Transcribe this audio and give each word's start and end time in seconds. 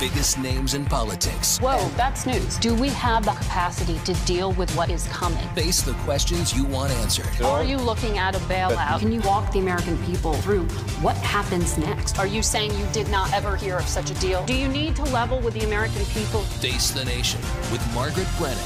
biggest 0.00 0.38
names 0.38 0.72
in 0.72 0.86
politics. 0.86 1.58
Whoa, 1.58 1.86
that's 1.90 2.24
news. 2.24 2.56
Do 2.56 2.74
we 2.74 2.88
have 2.88 3.26
the 3.26 3.32
capacity 3.32 3.98
to 4.06 4.14
deal 4.24 4.52
with 4.52 4.74
what 4.74 4.88
is 4.88 5.06
coming? 5.08 5.46
Face 5.48 5.82
the 5.82 5.92
questions 6.04 6.56
you 6.56 6.64
want 6.64 6.90
answered. 6.92 7.28
Are 7.44 7.62
you 7.62 7.76
looking 7.76 8.16
at 8.16 8.34
a 8.34 8.38
bailout? 8.38 9.00
Can 9.00 9.12
you 9.12 9.20
walk 9.20 9.52
the 9.52 9.58
American 9.58 9.98
people 10.06 10.32
through 10.32 10.64
what 11.02 11.16
happens 11.18 11.76
next? 11.76 12.18
Are 12.18 12.26
you 12.26 12.42
saying 12.42 12.70
you 12.78 12.86
did 12.92 13.10
not 13.10 13.30
ever 13.34 13.56
hear 13.56 13.76
of 13.76 13.86
such 13.86 14.10
a 14.10 14.14
deal? 14.14 14.42
Do 14.46 14.54
you 14.54 14.68
need 14.68 14.96
to 14.96 15.02
level 15.04 15.38
with 15.38 15.52
the 15.52 15.66
American 15.66 16.02
people? 16.06 16.40
Face 16.40 16.92
the 16.92 17.04
Nation 17.04 17.42
with 17.70 17.86
Margaret 17.94 18.26
Brennan. 18.38 18.58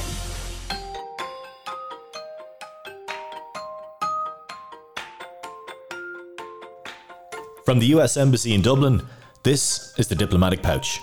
From 7.65 7.79
the 7.79 7.87
US 7.87 8.15
Embassy 8.15 8.53
in 8.53 8.61
Dublin, 8.61 9.05
this 9.43 9.93
is 9.97 10.07
the 10.07 10.15
Diplomatic 10.15 10.61
Pouch. 10.61 11.01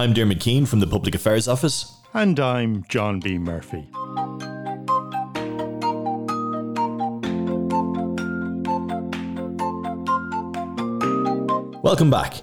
I'm 0.00 0.14
Dermot 0.14 0.40
Keane 0.40 0.64
from 0.64 0.80
the 0.80 0.86
Public 0.86 1.14
Affairs 1.14 1.46
Office. 1.46 1.92
And 2.14 2.40
I'm 2.40 2.84
John 2.88 3.20
B. 3.20 3.36
Murphy. 3.36 3.86
Welcome 11.82 12.10
back. 12.10 12.36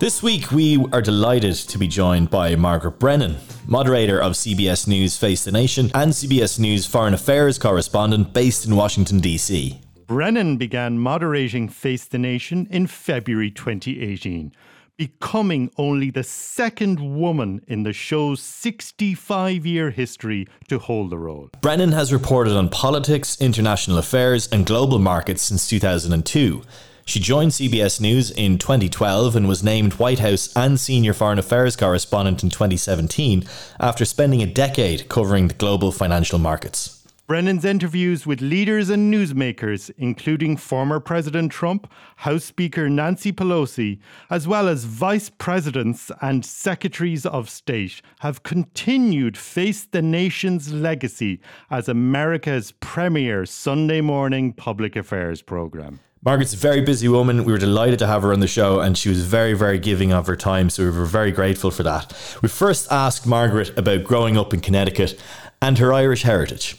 This 0.00 0.22
week, 0.22 0.50
we 0.50 0.82
are 0.94 1.02
delighted 1.02 1.56
to 1.56 1.76
be 1.76 1.86
joined 1.86 2.30
by 2.30 2.56
Margaret 2.56 2.98
Brennan, 2.98 3.36
moderator 3.66 4.18
of 4.18 4.32
CBS 4.32 4.88
News 4.88 5.18
Face 5.18 5.44
the 5.44 5.52
Nation 5.52 5.90
and 5.94 6.12
CBS 6.12 6.58
News 6.58 6.86
Foreign 6.86 7.12
Affairs 7.12 7.58
correspondent 7.58 8.32
based 8.32 8.64
in 8.64 8.74
Washington, 8.74 9.20
D.C. 9.20 9.78
Brennan 10.06 10.56
began 10.56 10.98
moderating 10.98 11.68
Face 11.68 12.06
the 12.06 12.16
Nation 12.16 12.66
in 12.70 12.86
February 12.86 13.50
2018, 13.50 14.54
becoming 14.98 15.70
only 15.78 16.10
the 16.10 16.24
second 16.24 16.98
woman 16.98 17.62
in 17.68 17.84
the 17.84 17.92
show's 17.92 18.42
65 18.42 19.64
year 19.64 19.90
history 19.90 20.46
to 20.68 20.78
hold 20.78 21.10
the 21.10 21.16
role. 21.16 21.48
Brennan 21.62 21.92
has 21.92 22.12
reported 22.12 22.54
on 22.54 22.68
politics, 22.68 23.40
international 23.40 23.96
affairs, 23.96 24.48
and 24.48 24.66
global 24.66 24.98
markets 24.98 25.42
since 25.42 25.68
2002. 25.68 26.62
She 27.04 27.20
joined 27.20 27.52
CBS 27.52 28.02
News 28.02 28.30
in 28.30 28.58
2012 28.58 29.34
and 29.34 29.48
was 29.48 29.64
named 29.64 29.94
White 29.94 30.18
House 30.18 30.54
and 30.54 30.78
Senior 30.78 31.14
Foreign 31.14 31.38
Affairs 31.38 31.74
Correspondent 31.74 32.42
in 32.42 32.50
2017 32.50 33.44
after 33.80 34.04
spending 34.04 34.42
a 34.42 34.46
decade 34.46 35.08
covering 35.08 35.48
the 35.48 35.54
global 35.54 35.90
financial 35.90 36.38
markets. 36.38 36.97
Brennan's 37.28 37.66
interviews 37.66 38.26
with 38.26 38.40
leaders 38.40 38.88
and 38.88 39.12
newsmakers, 39.12 39.90
including 39.98 40.56
former 40.56 40.98
President 40.98 41.52
Trump, 41.52 41.92
House 42.16 42.44
Speaker 42.44 42.88
Nancy 42.88 43.32
Pelosi, 43.32 43.98
as 44.30 44.48
well 44.48 44.66
as 44.66 44.84
vice 44.84 45.28
presidents 45.28 46.10
and 46.22 46.42
secretaries 46.42 47.26
of 47.26 47.50
state, 47.50 48.00
have 48.20 48.44
continued 48.44 49.36
face 49.36 49.84
the 49.84 50.00
nation's 50.00 50.72
legacy 50.72 51.38
as 51.70 51.86
America's 51.86 52.72
premier 52.80 53.44
Sunday 53.44 54.00
morning 54.00 54.54
public 54.54 54.96
affairs 54.96 55.42
program. 55.42 56.00
Margaret's 56.24 56.54
a 56.54 56.56
very 56.56 56.80
busy 56.80 57.08
woman. 57.08 57.44
We 57.44 57.52
were 57.52 57.58
delighted 57.58 57.98
to 58.00 58.06
have 58.06 58.22
her 58.22 58.32
on 58.32 58.40
the 58.40 58.48
show, 58.48 58.80
and 58.80 58.98
she 58.98 59.08
was 59.08 59.24
very, 59.24 59.52
very 59.52 59.78
giving 59.78 60.12
of 60.12 60.26
her 60.26 60.34
time. 60.34 60.68
So 60.68 60.82
we 60.82 60.90
were 60.90 61.04
very 61.04 61.30
grateful 61.30 61.70
for 61.70 61.84
that. 61.84 62.12
We 62.42 62.48
first 62.48 62.90
asked 62.90 63.26
Margaret 63.26 63.76
about 63.78 64.02
growing 64.02 64.36
up 64.36 64.52
in 64.52 64.60
Connecticut 64.60 65.20
and 65.62 65.78
her 65.78 65.92
Irish 65.92 66.22
heritage. 66.22 66.76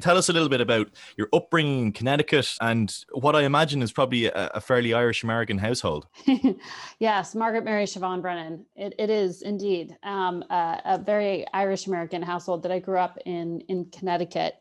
Tell 0.00 0.16
us 0.16 0.30
a 0.30 0.32
little 0.32 0.48
bit 0.48 0.62
about 0.62 0.88
your 1.18 1.28
upbringing 1.32 1.86
in 1.86 1.92
Connecticut 1.92 2.56
and 2.62 2.94
what 3.12 3.36
I 3.36 3.42
imagine 3.42 3.82
is 3.82 3.92
probably 3.92 4.26
a, 4.26 4.50
a 4.54 4.60
fairly 4.60 4.94
Irish 4.94 5.22
American 5.22 5.58
household. 5.58 6.06
yes, 6.98 7.34
Margaret 7.34 7.64
Mary 7.64 7.84
Siobhan 7.84 8.22
Brennan. 8.22 8.64
It, 8.76 8.94
it 8.98 9.10
is 9.10 9.42
indeed 9.42 9.96
um, 10.02 10.42
a, 10.48 10.80
a, 10.86 10.98
very 10.98 11.44
Irish 11.52 11.86
American 11.86 12.22
household 12.22 12.62
that 12.62 12.72
I 12.72 12.78
grew 12.78 12.98
up 12.98 13.18
in 13.26 13.60
in 13.68 13.84
Connecticut. 13.86 14.54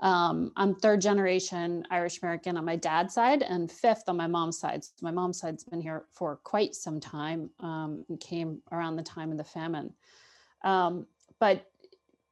Um, 0.00 0.50
I'm 0.56 0.74
third 0.74 1.00
generation 1.00 1.84
Irish 1.90 2.20
American 2.20 2.56
on 2.56 2.64
my 2.64 2.76
dad's 2.76 3.14
side 3.14 3.42
and 3.42 3.70
fifth 3.70 4.04
on 4.08 4.16
my 4.16 4.26
mom's 4.26 4.58
side. 4.58 4.82
So 4.82 4.92
my 5.02 5.12
mom's 5.12 5.38
side's 5.38 5.62
been 5.62 5.80
here 5.80 6.06
for 6.14 6.40
quite 6.42 6.74
some 6.74 6.98
time 6.98 7.50
um, 7.60 8.04
and 8.08 8.18
came 8.18 8.60
around 8.72 8.96
the 8.96 9.02
time 9.02 9.30
of 9.30 9.38
the 9.38 9.44
famine. 9.44 9.92
Um, 10.64 11.06
but 11.38 11.69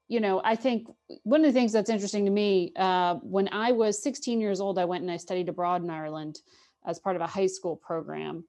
you 0.09 0.21
know, 0.21 0.41
I 0.43 0.57
think 0.57 0.89
one 1.23 1.45
of 1.45 1.47
the 1.47 1.59
things 1.59 1.73
that's 1.73 1.91
interesting 1.91 2.25
to 2.25 2.31
me, 2.31 2.73
uh, 2.77 3.17
when 3.17 3.49
I 3.53 3.73
was 3.73 4.03
16 4.03 4.41
years 4.41 4.61
old, 4.61 4.79
I 4.79 4.87
went 4.87 5.03
and 5.03 5.11
I 5.11 5.19
studied 5.19 5.51
abroad 5.51 5.83
in 5.83 5.91
Ireland 5.91 6.41
as 6.87 6.99
part 6.99 7.15
of 7.15 7.23
a 7.23 7.27
high 7.27 7.47
school 7.47 7.77
program. 7.77 8.45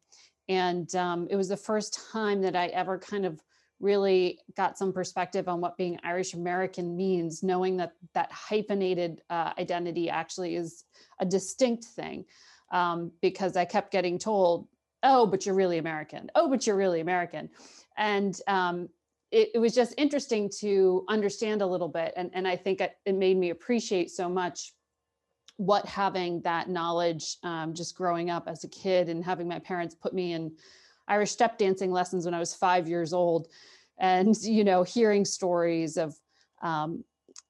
And 0.47 0.93
um, 0.95 1.27
it 1.29 1.35
was 1.35 1.49
the 1.49 1.57
first 1.57 1.99
time 2.11 2.41
that 2.41 2.55
I 2.55 2.67
ever 2.67 2.97
kind 2.97 3.25
of 3.25 3.41
really 3.81 4.39
got 4.55 4.77
some 4.77 4.91
perspective 4.91 5.47
on 5.47 5.61
what 5.61 5.77
being 5.77 5.99
Irish 6.03 6.33
American 6.33 6.95
means, 6.95 7.43
knowing 7.43 7.77
that 7.77 7.93
that 8.13 8.31
hyphenated 8.31 9.21
uh, 9.29 9.51
identity 9.57 10.09
actually 10.09 10.55
is 10.55 10.85
a 11.19 11.25
distinct 11.25 11.83
thing. 11.83 12.25
Um, 12.71 13.11
because 13.21 13.57
I 13.57 13.65
kept 13.65 13.91
getting 13.91 14.19
told, 14.19 14.67
oh, 15.01 15.25
but 15.25 15.45
you're 15.45 15.55
really 15.55 15.79
American. 15.79 16.29
Oh, 16.35 16.47
but 16.49 16.67
you're 16.67 16.75
really 16.75 16.99
American. 16.99 17.49
And 17.97 18.39
um, 18.47 18.89
it, 19.31 19.51
it, 19.55 19.59
was 19.59 19.75
just 19.75 19.93
interesting 19.97 20.49
to 20.59 21.05
understand 21.07 21.61
a 21.61 21.67
little 21.67 21.87
bit. 21.87 22.13
And, 22.15 22.31
and 22.33 22.47
I 22.47 22.55
think 22.55 22.81
it, 22.81 22.95
made 23.15 23.37
me 23.37 23.51
appreciate 23.51 24.09
so 24.11 24.27
much 24.27 24.73
what 25.57 25.85
having 25.85 26.41
that 26.41 26.69
knowledge 26.69 27.37
um, 27.43 27.73
just 27.73 27.95
growing 27.95 28.29
up 28.29 28.47
as 28.47 28.63
a 28.63 28.69
kid 28.69 29.09
and 29.09 29.23
having 29.23 29.47
my 29.47 29.59
parents 29.59 29.93
put 29.93 30.13
me 30.13 30.33
in 30.33 30.51
Irish 31.07 31.31
step 31.31 31.57
dancing 31.57 31.91
lessons 31.91 32.25
when 32.25 32.33
I 32.33 32.39
was 32.39 32.53
five 32.53 32.87
years 32.87 33.13
old. 33.13 33.47
And, 33.99 34.35
you 34.41 34.63
know, 34.63 34.83
hearing 34.83 35.25
stories 35.25 35.97
of 35.97 36.15
um, 36.61 37.03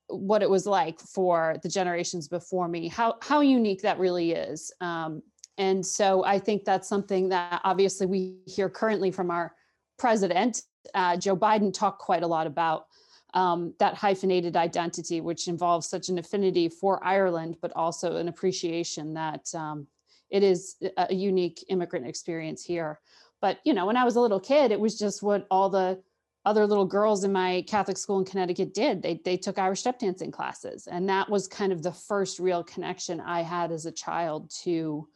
what 0.07 0.41
it 0.41 0.50
was 0.50 0.66
like 0.66 1.00
for 1.00 1.57
the 1.62 1.69
generations 1.69 2.28
before 2.28 2.68
me, 2.68 2.88
how, 2.88 3.18
how 3.22 3.41
unique 3.41 3.84
that 3.84 4.00
really 4.00 4.31
is. 4.31 4.72
Um, 4.81 5.22
and 5.57 5.85
so 5.85 6.23
I 6.25 6.39
think 6.39 6.63
that's 6.63 6.88
something 6.88 7.29
that 7.29 7.62
obviously 7.63 8.07
we 8.07 8.38
hear 8.45 8.69
currently 8.69 9.12
from 9.12 9.29
our 9.29 9.53
president 9.97 10.63
uh, 10.94 11.17
Joe 11.17 11.35
Biden 11.35 11.73
talked 11.73 12.00
quite 12.00 12.23
a 12.23 12.27
lot 12.27 12.47
about 12.47 12.88
um, 13.33 13.73
that 13.79 13.95
hyphenated 13.95 14.55
identity, 14.55 15.22
which 15.22 15.47
involves 15.47 15.88
such 15.88 16.09
an 16.09 16.17
affinity 16.17 16.67
for 16.67 17.03
Ireland, 17.03 17.57
but 17.61 17.72
also 17.75 18.16
an 18.16 18.27
appreciation 18.27 19.13
that 19.13 19.53
um, 19.53 19.88
it 20.29 20.44
is 20.44 20.75
a 20.97 21.13
unique 21.13 21.63
immigrant 21.69 22.07
experience 22.07 22.63
here. 22.63 23.00
But 23.41 23.59
you 23.63 23.73
know, 23.73 23.85
when 23.85 23.97
I 23.97 24.03
was 24.03 24.16
a 24.16 24.22
little 24.22 24.39
kid, 24.39 24.72
it 24.72 24.79
was 24.79 24.97
just 24.97 25.23
what 25.23 25.45
all 25.51 25.69
the 25.69 26.01
other 26.45 26.66
little 26.66 26.85
girls 26.85 27.23
in 27.23 27.31
my 27.31 27.63
Catholic 27.67 27.97
school 27.97 28.19
in 28.19 28.25
Connecticut 28.25 28.73
did. 28.73 29.01
They 29.01 29.21
they 29.23 29.38
took 29.38 29.59
Irish 29.59 29.81
step 29.81 30.00
dancing 30.00 30.31
classes, 30.31 30.88
and 30.88 31.07
that 31.09 31.29
was 31.29 31.47
kind 31.47 31.71
of 31.71 31.83
the 31.83 31.91
first 31.91 32.39
real 32.39 32.63
connection 32.63 33.19
I 33.19 33.41
had 33.41 33.71
as 33.71 33.85
a 33.85 33.91
child 33.91 34.51
to 34.63 35.07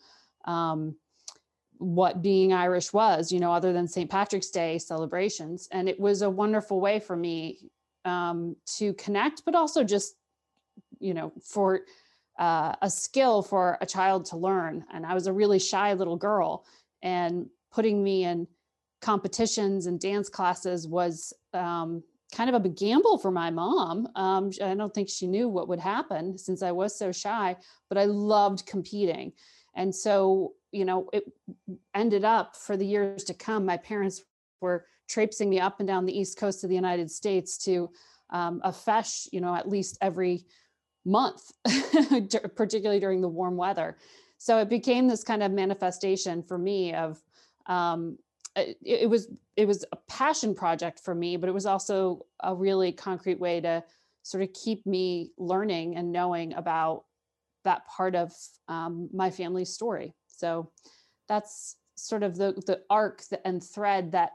um, 0.45 0.95
what 1.84 2.22
being 2.22 2.54
Irish 2.54 2.94
was, 2.94 3.32
you 3.32 3.40
know, 3.40 3.52
other 3.52 3.74
than 3.74 3.88
St. 3.88 4.10
Patrick's 4.10 4.50
Day 4.50 4.78
celebrations. 4.78 5.68
And 5.72 5.90
it 5.90 6.00
was 6.00 6.22
a 6.22 6.30
wonderful 6.30 6.80
way 6.80 7.00
for 7.00 7.16
me 7.16 7.70
um, 8.06 8.56
to 8.78 8.94
connect, 8.94 9.44
but 9.46 9.56
also 9.56 9.84
just, 9.84 10.16
you 11.00 11.14
know, 11.14 11.34
for 11.44 11.82
uh, 12.40 12.74
a 12.82 12.90
skill 12.90 13.42
for 13.42 13.78
a 13.82 13.86
child 13.86 14.26
to 14.26 14.38
learn. 14.38 14.86
And 14.94 15.06
I 15.06 15.14
was 15.14 15.28
a 15.28 15.34
really 15.34 15.60
shy 15.60 15.94
little 15.94 16.18
girl, 16.18 16.66
and 17.02 17.48
putting 17.72 18.02
me 18.04 18.24
in 18.24 18.48
competitions 19.02 19.86
and 19.86 20.00
dance 20.00 20.30
classes 20.30 20.88
was 20.88 21.34
um, 21.54 22.02
kind 22.34 22.50
of 22.50 22.64
a 22.64 22.70
gamble 22.70 23.18
for 23.18 23.32
my 23.32 23.52
mom. 23.52 24.08
Um, 24.16 24.52
I 24.64 24.74
don't 24.74 24.94
think 24.94 25.10
she 25.10 25.28
knew 25.28 25.50
what 25.50 25.68
would 25.68 25.80
happen 25.80 26.38
since 26.38 26.64
I 26.64 26.72
was 26.72 26.98
so 26.98 27.12
shy, 27.12 27.58
but 27.90 27.98
I 27.98 28.06
loved 28.06 28.66
competing. 28.66 29.34
And 29.76 29.94
so 29.94 30.54
you 30.73 30.85
know, 30.85 31.09
it 31.13 31.23
ended 31.94 32.25
up 32.25 32.56
for 32.56 32.75
the 32.75 32.85
years 32.85 33.23
to 33.25 33.34
come, 33.34 33.66
my 33.66 33.78
parents 33.78 34.23
were 34.59 34.85
traipsing 35.08 35.49
me 35.49 35.59
up 35.59 35.79
and 35.79 35.87
down 35.87 36.05
the 36.05 36.17
East 36.17 36.37
Coast 36.37 36.64
of 36.64 36.70
the 36.70 36.75
United 36.75 37.11
States 37.11 37.58
to 37.59 37.90
um, 38.31 38.61
a 38.64 38.72
feis, 38.72 39.28
you 39.31 39.41
know, 39.41 39.53
at 39.55 39.70
least 39.70 39.97
every 40.02 40.46
month, 41.05 41.52
particularly 42.55 42.99
during 42.99 43.22
the 43.22 43.28
warm 43.28 43.58
weather. 43.58 43.97
So 44.37 44.58
it 44.58 44.70
became 44.70 45.08
this 45.08 45.23
kind 45.23 45.43
of 45.43 45.52
manifestation 45.52 46.43
for 46.43 46.58
me 46.58 46.93
of 46.93 47.22
um, 47.67 48.17
it, 48.55 48.78
it, 48.84 49.09
was 49.09 49.28
it 49.55 49.67
was 49.67 49.85
a 49.91 49.97
passion 50.09 50.55
project 50.55 50.99
for 50.99 51.14
me, 51.14 51.37
but 51.37 51.49
it 51.49 51.53
was 51.53 51.66
also 51.66 52.26
a 52.41 52.53
really 52.53 52.91
concrete 52.91 53.40
way 53.40 53.61
to 53.61 53.84
sort 54.23 54.43
of 54.43 54.49
keep 54.53 54.85
me 54.85 55.31
learning 55.37 55.96
and 55.97 56.11
knowing 56.11 56.53
about 56.53 57.03
that 57.64 57.87
part 57.87 58.16
of 58.16 58.34
um, 58.67 59.09
my 59.14 59.29
family's 59.29 59.69
story. 59.69 60.14
So 60.43 60.69
that's 61.29 61.78
sort 61.95 62.22
of 62.22 62.35
the 62.35 62.51
the 62.67 62.81
arc 62.90 63.23
and 63.45 63.63
thread 63.63 64.11
that 64.11 64.31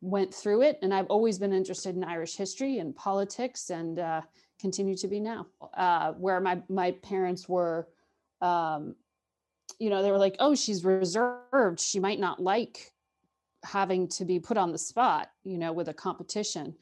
went 0.00 0.32
through 0.32 0.62
it. 0.62 0.78
And 0.80 0.94
I've 0.94 1.10
always 1.10 1.38
been 1.38 1.52
interested 1.52 1.94
in 1.94 2.02
Irish 2.02 2.34
history 2.34 2.78
and 2.78 2.96
politics, 2.96 3.68
and 3.68 3.98
uh, 3.98 4.22
continue 4.58 4.96
to 4.96 5.06
be 5.06 5.20
now. 5.20 5.46
Uh, 5.76 6.12
where 6.12 6.40
my 6.40 6.62
my 6.70 6.92
parents 6.92 7.46
were, 7.46 7.88
um, 8.40 8.94
you 9.78 9.90
know, 9.90 10.02
they 10.02 10.10
were 10.10 10.24
like, 10.26 10.36
"Oh, 10.38 10.54
she's 10.54 10.82
reserved. 10.82 11.78
She 11.78 12.00
might 12.00 12.20
not 12.20 12.40
like 12.40 12.94
having 13.64 14.08
to 14.08 14.24
be 14.24 14.40
put 14.40 14.56
on 14.56 14.72
the 14.72 14.78
spot, 14.78 15.28
you 15.44 15.58
know, 15.58 15.74
with 15.74 15.88
a 15.88 15.94
competition. 15.94 16.74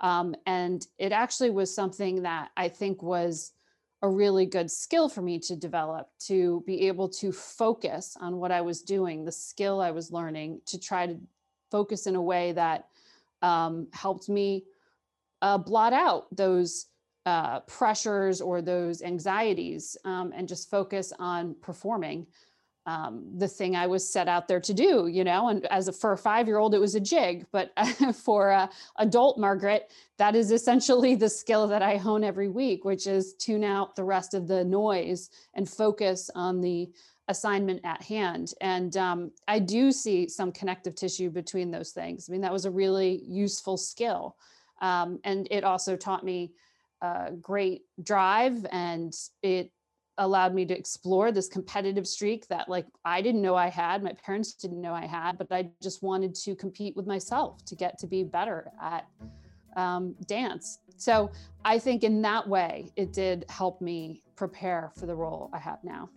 Um, 0.00 0.36
and 0.46 0.86
it 0.98 1.10
actually 1.10 1.50
was 1.50 1.74
something 1.74 2.22
that 2.22 2.50
I 2.56 2.68
think 2.68 3.02
was 3.02 3.54
a 4.02 4.08
really 4.08 4.46
good 4.46 4.70
skill 4.70 5.08
for 5.08 5.22
me 5.22 5.38
to 5.40 5.56
develop 5.56 6.08
to 6.26 6.62
be 6.66 6.86
able 6.86 7.08
to 7.08 7.32
focus 7.32 8.16
on 8.20 8.36
what 8.36 8.52
I 8.52 8.60
was 8.60 8.82
doing, 8.82 9.24
the 9.24 9.32
skill 9.32 9.80
I 9.80 9.90
was 9.90 10.12
learning, 10.12 10.60
to 10.66 10.78
try 10.78 11.06
to 11.06 11.16
focus 11.70 12.06
in 12.06 12.14
a 12.14 12.22
way 12.22 12.52
that 12.52 12.86
um, 13.42 13.88
helped 13.92 14.28
me 14.28 14.64
uh, 15.42 15.58
blot 15.58 15.92
out 15.92 16.26
those 16.34 16.86
uh, 17.26 17.60
pressures 17.60 18.40
or 18.40 18.62
those 18.62 19.02
anxieties 19.02 19.96
um, 20.04 20.32
and 20.34 20.48
just 20.48 20.70
focus 20.70 21.12
on 21.18 21.54
performing 21.60 22.26
um, 22.88 23.22
the 23.36 23.46
thing 23.46 23.76
I 23.76 23.86
was 23.86 24.08
set 24.08 24.28
out 24.28 24.48
there 24.48 24.60
to 24.60 24.72
do, 24.72 25.08
you 25.08 25.22
know. 25.22 25.48
And 25.48 25.66
as 25.66 25.88
a, 25.88 25.92
for 25.92 26.12
a 26.14 26.16
five-year-old, 26.16 26.74
it 26.74 26.78
was 26.78 26.94
a 26.94 27.00
jig, 27.00 27.44
but 27.52 27.70
for 28.14 28.48
a 28.48 28.70
adult 28.96 29.38
Margaret, 29.38 29.92
that 30.16 30.34
is 30.34 30.50
essentially 30.50 31.14
the 31.14 31.28
skill 31.28 31.68
that 31.68 31.82
I 31.82 31.98
hone 31.98 32.24
every 32.24 32.48
week, 32.48 32.86
which 32.86 33.06
is 33.06 33.34
tune 33.34 33.62
out 33.62 33.94
the 33.94 34.04
rest 34.04 34.32
of 34.32 34.48
the 34.48 34.64
noise 34.64 35.28
and 35.52 35.68
focus 35.68 36.30
on 36.34 36.62
the 36.62 36.90
assignment 37.28 37.82
at 37.84 38.00
hand. 38.00 38.54
And 38.62 38.96
um, 38.96 39.32
I 39.46 39.58
do 39.58 39.92
see 39.92 40.26
some 40.26 40.50
connective 40.50 40.94
tissue 40.94 41.28
between 41.28 41.70
those 41.70 41.90
things. 41.90 42.26
I 42.26 42.32
mean, 42.32 42.40
that 42.40 42.52
was 42.52 42.64
a 42.64 42.70
really 42.70 43.22
useful 43.26 43.76
skill, 43.76 44.34
um, 44.80 45.20
and 45.24 45.46
it 45.50 45.62
also 45.62 45.94
taught 45.94 46.24
me 46.24 46.52
uh, 47.02 47.32
great 47.42 47.82
drive, 48.02 48.64
and 48.72 49.14
it 49.42 49.72
allowed 50.18 50.54
me 50.54 50.66
to 50.66 50.76
explore 50.76 51.32
this 51.32 51.48
competitive 51.48 52.06
streak 52.06 52.46
that 52.48 52.68
like 52.68 52.86
I 53.04 53.22
didn't 53.22 53.42
know 53.42 53.54
I 53.54 53.68
had, 53.68 54.02
my 54.02 54.12
parents 54.12 54.52
didn't 54.52 54.80
know 54.80 54.92
I 54.92 55.06
had, 55.06 55.38
but 55.38 55.48
I 55.50 55.70
just 55.82 56.02
wanted 56.02 56.34
to 56.36 56.54
compete 56.54 56.96
with 56.96 57.06
myself 57.06 57.64
to 57.66 57.74
get 57.74 57.98
to 58.00 58.06
be 58.06 58.24
better 58.24 58.70
at 58.82 59.06
um, 59.76 60.14
dance. 60.26 60.80
So 60.96 61.30
I 61.64 61.78
think 61.78 62.02
in 62.02 62.20
that 62.22 62.46
way, 62.46 62.90
it 62.96 63.12
did 63.12 63.44
help 63.48 63.80
me 63.80 64.22
prepare 64.34 64.90
for 64.98 65.06
the 65.06 65.14
role 65.14 65.50
I 65.52 65.58
have 65.58 65.78
now. 65.84 66.10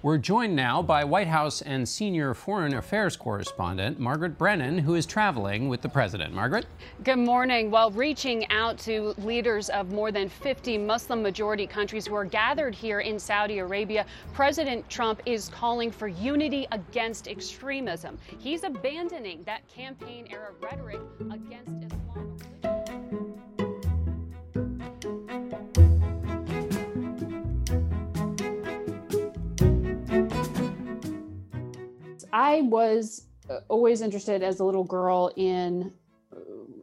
We're 0.00 0.18
joined 0.18 0.54
now 0.54 0.80
by 0.80 1.02
White 1.02 1.26
House 1.26 1.60
and 1.60 1.88
senior 1.88 2.32
foreign 2.32 2.74
affairs 2.74 3.16
correspondent 3.16 3.98
Margaret 3.98 4.38
Brennan, 4.38 4.78
who 4.78 4.94
is 4.94 5.04
traveling 5.04 5.68
with 5.68 5.80
the 5.80 5.88
president. 5.88 6.32
Margaret? 6.32 6.66
Good 7.02 7.18
morning. 7.18 7.68
While 7.68 7.90
reaching 7.90 8.48
out 8.52 8.78
to 8.80 9.12
leaders 9.18 9.70
of 9.70 9.90
more 9.90 10.12
than 10.12 10.28
50 10.28 10.78
Muslim 10.78 11.20
majority 11.20 11.66
countries 11.66 12.06
who 12.06 12.14
are 12.14 12.24
gathered 12.24 12.76
here 12.76 13.00
in 13.00 13.18
Saudi 13.18 13.58
Arabia, 13.58 14.06
President 14.32 14.88
Trump 14.88 15.20
is 15.26 15.48
calling 15.48 15.90
for 15.90 16.06
unity 16.06 16.68
against 16.70 17.26
extremism. 17.26 18.16
He's 18.38 18.62
abandoning 18.62 19.42
that 19.46 19.66
campaign 19.66 20.28
era 20.30 20.52
rhetoric 20.60 21.00
against 21.32 21.97
I 32.32 32.62
was 32.62 33.26
uh, 33.48 33.60
always 33.68 34.00
interested 34.00 34.42
as 34.42 34.60
a 34.60 34.64
little 34.64 34.84
girl 34.84 35.32
in, 35.36 35.92
uh, 36.32 36.38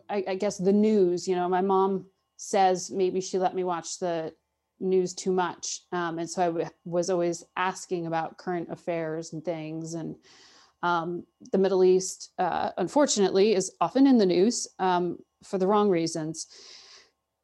I, 0.09 0.23
I, 0.29 0.35
guess, 0.35 0.57
the 0.57 0.73
news. 0.73 1.27
You 1.27 1.35
know, 1.35 1.47
my 1.47 1.61
mom 1.61 2.05
says 2.37 2.91
maybe 2.91 3.21
she 3.21 3.37
let 3.37 3.55
me 3.55 3.63
watch 3.63 3.99
the 3.99 4.33
news 4.79 5.13
too 5.13 5.31
much. 5.31 5.81
Um, 5.91 6.19
and 6.19 6.29
so 6.29 6.41
I 6.41 6.45
w- 6.47 6.69
was 6.83 7.09
always 7.09 7.43
asking 7.55 8.07
about 8.07 8.37
current 8.37 8.69
affairs 8.71 9.33
and 9.33 9.43
things. 9.43 9.93
And 9.93 10.15
um, 10.83 11.23
the 11.51 11.57
Middle 11.57 11.83
East, 11.83 12.31
uh, 12.37 12.71
unfortunately, 12.77 13.53
is 13.53 13.71
often 13.79 14.07
in 14.07 14.17
the 14.17 14.25
news 14.25 14.67
um, 14.79 15.17
for 15.43 15.57
the 15.57 15.67
wrong 15.67 15.89
reasons. 15.89 16.47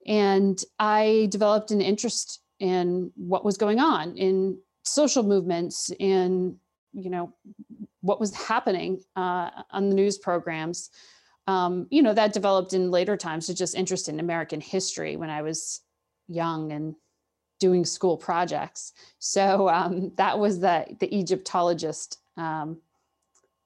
And 0.06 0.62
I 0.80 1.28
developed 1.32 1.72
an 1.72 1.82
interest 1.82 2.42
in 2.60 3.12
what 3.16 3.46
was 3.46 3.58
going 3.58 3.80
on 3.80 4.18
in 4.18 4.58
social 4.84 5.24
movements, 5.24 5.92
in 6.00 6.58
you 6.94 7.10
know 7.10 7.34
what 8.02 8.20
was 8.20 8.36
happening 8.36 9.02
uh, 9.16 9.50
on 9.72 9.90
the 9.90 9.96
news 9.96 10.18
programs. 10.18 10.90
Um, 11.48 11.88
you 11.90 12.02
know, 12.02 12.14
that 12.14 12.34
developed 12.34 12.74
in 12.74 12.92
later 12.92 13.18
times 13.18 13.48
to 13.48 13.56
just 13.56 13.76
interest 13.76 14.10
in 14.10 14.20
American 14.20 14.62
history 14.62 15.16
when 15.16 15.30
I 15.30 15.42
was 15.42 15.82
young 16.28 16.72
and 16.72 16.96
doing 17.60 17.86
school 17.86 18.18
projects. 18.18 18.94
So 19.20 19.70
um, 19.70 20.12
that 20.18 20.38
was 20.38 20.60
the 20.60 20.86
the 21.00 21.14
Egyptologist 21.16 22.20
um, 22.38 22.80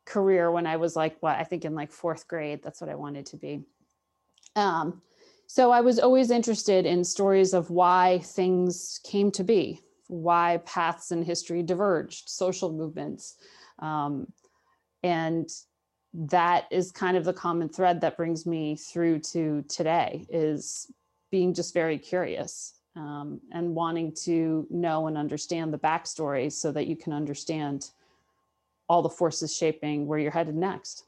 career 0.05 0.51
when 0.51 0.67
I 0.67 0.77
was 0.77 0.95
like, 0.95 1.17
what 1.21 1.37
I 1.37 1.43
think 1.43 1.65
in 1.65 1.75
like 1.75 1.91
fourth 1.91 2.27
grade. 2.27 2.61
That's 2.63 2.81
what 2.81 2.89
I 2.89 2.95
wanted 2.95 3.25
to 3.27 3.37
be. 3.37 3.63
Um, 4.55 5.01
so 5.47 5.71
I 5.71 5.81
was 5.81 5.99
always 5.99 6.31
interested 6.31 6.85
in 6.85 7.03
stories 7.03 7.53
of 7.53 7.69
why 7.69 8.19
things 8.23 8.99
came 9.03 9.31
to 9.31 9.43
be, 9.43 9.81
why 10.07 10.61
paths 10.65 11.11
in 11.11 11.23
history 11.23 11.61
diverged, 11.61 12.29
social 12.29 12.71
movements, 12.71 13.35
um, 13.79 14.27
and 15.03 15.49
that 16.13 16.65
is 16.71 16.91
kind 16.91 17.17
of 17.17 17.25
the 17.25 17.33
common 17.33 17.67
thread 17.67 18.01
that 18.01 18.17
brings 18.17 18.45
me 18.45 18.75
through 18.75 19.19
to 19.19 19.63
today 19.67 20.25
is 20.29 20.91
being 21.29 21.53
just 21.53 21.73
very 21.73 21.97
curious 21.97 22.79
um, 22.95 23.41
and 23.51 23.75
wanting 23.75 24.13
to 24.13 24.65
know 24.69 25.07
and 25.07 25.17
understand 25.17 25.73
the 25.73 25.77
backstory 25.77 26.51
so 26.51 26.71
that 26.71 26.87
you 26.87 26.95
can 26.95 27.11
understand 27.11 27.89
all 28.87 29.01
the 29.01 29.09
forces 29.09 29.55
shaping 29.55 30.07
where 30.07 30.19
you're 30.19 30.31
headed 30.31 30.55
next. 30.55 31.03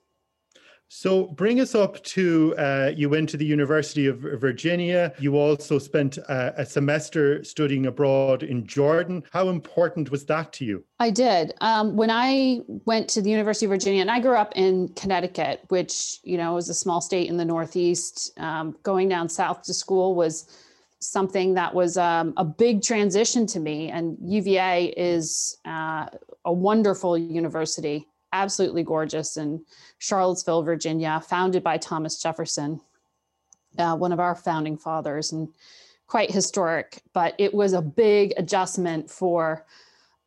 So 0.89 1.25
bring 1.25 1.59
us 1.59 1.75
up 1.75 2.01
to 2.03 2.55
uh, 2.57 2.91
you 2.95 3.09
went 3.09 3.29
to 3.29 3.37
the 3.37 3.45
University 3.45 4.07
of 4.07 4.19
Virginia. 4.19 5.13
You 5.19 5.37
also 5.37 5.79
spent 5.79 6.17
uh, 6.29 6.51
a 6.55 6.65
semester 6.65 7.43
studying 7.43 7.87
abroad 7.87 8.43
in 8.43 8.65
Jordan. 8.65 9.23
How 9.31 9.49
important 9.49 10.11
was 10.11 10.25
that 10.25 10.53
to 10.53 10.65
you? 10.65 10.83
I 10.99 11.09
did. 11.09 11.53
Um, 11.59 11.97
when 11.97 12.09
I 12.09 12.61
went 12.85 13.09
to 13.09 13.21
the 13.21 13.29
University 13.29 13.65
of 13.65 13.71
Virginia, 13.71 14.01
and 14.01 14.11
I 14.11 14.19
grew 14.21 14.35
up 14.35 14.53
in 14.55 14.87
Connecticut, 14.89 15.61
which 15.67 16.19
you 16.23 16.37
know 16.37 16.55
is 16.57 16.69
a 16.69 16.73
small 16.73 17.01
state 17.01 17.29
in 17.29 17.37
the 17.37 17.45
Northeast. 17.45 18.31
Um, 18.39 18.75
going 18.83 19.09
down 19.09 19.27
south 19.27 19.63
to 19.63 19.73
school 19.73 20.15
was 20.15 20.45
something 20.99 21.53
that 21.53 21.73
was 21.73 21.97
um, 21.97 22.33
a 22.37 22.45
big 22.45 22.81
transition 22.81 23.45
to 23.47 23.59
me. 23.59 23.89
And 23.89 24.17
UVA 24.21 24.94
is 24.97 25.57
uh, 25.65 26.07
a 26.45 26.51
wonderful 26.51 27.17
university 27.17 28.07
absolutely 28.41 28.83
gorgeous 28.83 29.37
in 29.37 29.63
Charlottesville, 29.97 30.63
Virginia, 30.63 31.21
founded 31.27 31.63
by 31.63 31.77
Thomas 31.77 32.21
Jefferson, 32.21 32.79
uh, 33.77 33.95
one 33.95 34.11
of 34.11 34.19
our 34.19 34.35
founding 34.35 34.77
fathers, 34.77 35.31
and 35.31 35.49
quite 36.07 36.31
historic. 36.31 37.01
But 37.13 37.35
it 37.37 37.53
was 37.53 37.73
a 37.73 37.81
big 37.81 38.33
adjustment 38.37 39.09
for 39.09 39.65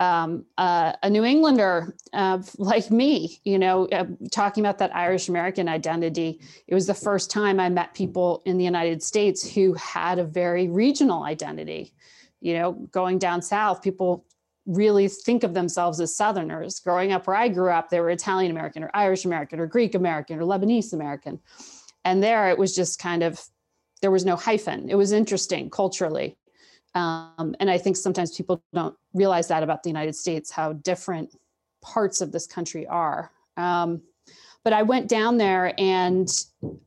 um, 0.01 0.47
uh, 0.57 0.95
a 1.03 1.11
New 1.11 1.25
Englander 1.25 1.95
uh, 2.15 2.43
like 2.57 2.91
me, 2.91 3.39
you 3.45 3.59
know, 3.59 3.87
uh, 3.89 4.07
talking 4.33 4.65
about 4.65 4.79
that 4.79 4.97
Irish 4.97 5.29
American 5.29 5.69
identity. 5.69 6.41
It 6.67 6.75
was 6.75 6.87
the 6.87 6.95
first 6.95 7.31
time 7.31 7.61
I 7.61 7.69
met 7.69 7.95
people 7.95 8.43
in 8.47 8.57
the 8.57 8.65
United 8.65 9.03
States 9.03 9.49
who 9.55 9.75
had 9.75 10.19
a 10.19 10.25
very 10.25 10.69
regional 10.69 11.23
identity. 11.23 11.93
You 12.41 12.55
know, 12.55 12.73
going 12.73 13.19
down 13.19 13.43
south, 13.43 13.83
people 13.83 14.25
really 14.67 15.09
think 15.09 15.43
of 15.43 15.55
themselves 15.55 16.01
as 16.01 16.15
Southerners. 16.15 16.81
Growing 16.81 17.13
up 17.13 17.27
where 17.27 17.37
I 17.37 17.49
grew 17.49 17.71
up, 17.71 17.89
they 17.89 18.01
were 18.01 18.11
Italian 18.11 18.51
American 18.51 18.85
or 18.85 18.91
Irish 18.95 19.25
American 19.25 19.59
or 19.59 19.67
Greek 19.67 19.95
American 19.95 20.39
or 20.39 20.43
Lebanese 20.43 20.93
American. 20.93 21.41
And 22.05 22.23
there 22.23 22.51
it 22.51 22.59
was 22.59 22.75
just 22.75 22.99
kind 22.99 23.23
of, 23.23 23.43
there 24.03 24.11
was 24.11 24.25
no 24.25 24.37
hyphen. 24.37 24.89
It 24.89 24.95
was 24.95 25.13
interesting 25.13 25.71
culturally. 25.71 26.37
Um, 26.95 27.55
and 27.61 27.71
I 27.71 27.79
think 27.79 27.97
sometimes 27.97 28.37
people 28.37 28.63
don't 28.73 28.97
realize 29.15 29.49
that 29.49 29.63
about 29.63 29.83
the 29.83 29.91
United 29.91 30.15
States, 30.15 30.51
how 30.51 30.73
different 30.73 31.37
parts 31.83 32.21
of 32.21 32.33
this 32.33 32.47
country 32.47 32.87
are. 32.87 33.31
Um, 33.57 34.03
but 34.63 34.73
I 34.73 34.83
went 34.83 35.09
down 35.09 35.39
there 35.39 35.73
and 35.79 36.29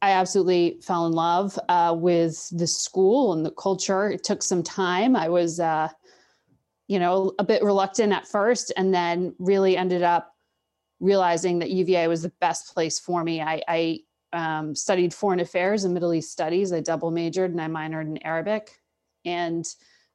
I 0.01 0.11
absolutely 0.11 0.79
fell 0.83 1.07
in 1.07 1.13
love 1.13 1.57
uh, 1.69 1.95
with 1.97 2.49
the 2.55 2.67
school 2.67 3.33
and 3.33 3.45
the 3.45 3.51
culture. 3.51 4.11
It 4.11 4.23
took 4.23 4.43
some 4.43 4.61
time. 4.61 5.15
I 5.15 5.27
was, 5.27 5.59
uh, 5.59 5.89
you 6.93 6.99
know, 6.99 7.33
a 7.39 7.43
bit 7.43 7.63
reluctant 7.63 8.13
at 8.13 8.27
first 8.27 8.71
and 8.77 8.93
then 8.93 9.33
really 9.39 9.75
ended 9.75 10.03
up 10.03 10.35
realizing 10.99 11.57
that 11.57 11.71
UVA 11.71 12.07
was 12.07 12.21
the 12.21 12.31
best 12.39 12.71
place 12.71 12.99
for 12.99 13.23
me. 13.23 13.41
I, 13.41 13.63
I 13.67 13.99
um, 14.31 14.75
studied 14.75 15.11
foreign 15.11 15.39
affairs 15.39 15.85
and 15.85 15.95
Middle 15.95 16.13
East 16.13 16.31
studies. 16.31 16.71
I 16.71 16.81
double 16.81 17.09
majored 17.09 17.49
and 17.49 17.59
I 17.59 17.67
minored 17.67 18.05
in 18.05 18.23
Arabic. 18.23 18.79
And 19.25 19.65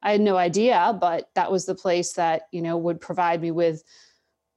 I 0.01 0.13
had 0.13 0.21
no 0.21 0.37
idea, 0.37 0.97
but 1.01 1.27
that 1.35 1.51
was 1.51 1.65
the 1.65 1.75
place 1.75 2.13
that, 2.13 2.43
you 2.53 2.61
know, 2.61 2.77
would 2.77 3.01
provide 3.01 3.41
me 3.41 3.51
with 3.51 3.83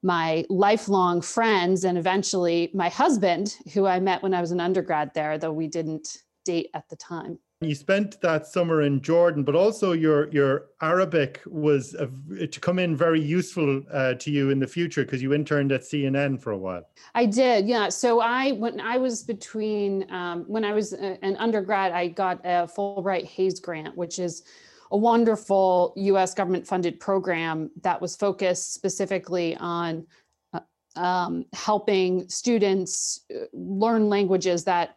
my 0.05 0.45
lifelong 0.49 1.23
friends 1.23 1.83
and 1.83 1.99
eventually 1.99 2.71
my 2.73 2.88
husband, 2.88 3.57
who 3.75 3.85
I 3.85 3.99
met 3.99 4.23
when 4.23 4.33
I 4.33 4.41
was 4.41 4.52
an 4.52 4.61
undergrad 4.61 5.11
there, 5.12 5.38
though 5.38 5.50
we 5.50 5.67
didn't 5.67 6.19
date 6.45 6.71
at 6.73 6.88
the 6.88 6.95
time. 6.95 7.41
You 7.62 7.76
spent 7.76 8.21
that 8.23 8.47
summer 8.47 8.83
in 8.83 9.00
Jordan, 9.00 9.45
but 9.45 9.54
also 9.54 9.92
your 9.92 10.28
your 10.31 10.66
Arabic 10.81 11.40
was 11.47 11.95
a, 11.95 12.09
to 12.47 12.61
come 12.61 12.78
in 12.81 12.97
very 12.97 13.21
useful 13.21 13.83
uh, 13.92 14.14
to 14.14 14.31
you 14.31 14.50
in 14.50 14.59
the 14.59 14.66
future 14.66 15.04
because 15.04 15.23
you 15.23 15.33
interned 15.33 15.71
at 15.71 15.83
CNN 15.83 16.40
for 16.40 16.50
a 16.50 16.59
while. 16.59 16.88
I 17.14 17.26
did, 17.26 17.69
yeah. 17.69 17.88
So 17.88 18.21
I 18.21 18.52
when 18.52 18.81
I 18.81 18.99
was 18.99 19.23
between 19.23 20.11
um, 20.11 20.45
when 20.49 20.64
I 20.64 20.73
was 20.73 20.92
uh, 20.92 21.16
an 21.23 21.37
undergrad, 21.37 21.92
I 21.92 22.09
got 22.09 22.40
a 22.45 22.66
Fulbright 22.66 23.26
Hays 23.26 23.61
grant, 23.61 23.97
which 23.97 24.19
is 24.19 24.42
a 24.90 24.97
wonderful 24.97 25.92
U.S. 25.97 26.35
government 26.35 26.66
funded 26.66 26.99
program 26.99 27.71
that 27.83 28.00
was 28.00 28.16
focused 28.16 28.75
specifically 28.75 29.57
on 29.57 30.07
uh, 30.52 30.61
um, 30.97 31.47
helping 31.52 32.28
students 32.28 33.21
uh, 33.35 33.45
learn 33.52 34.09
languages 34.09 34.64
that 34.64 34.97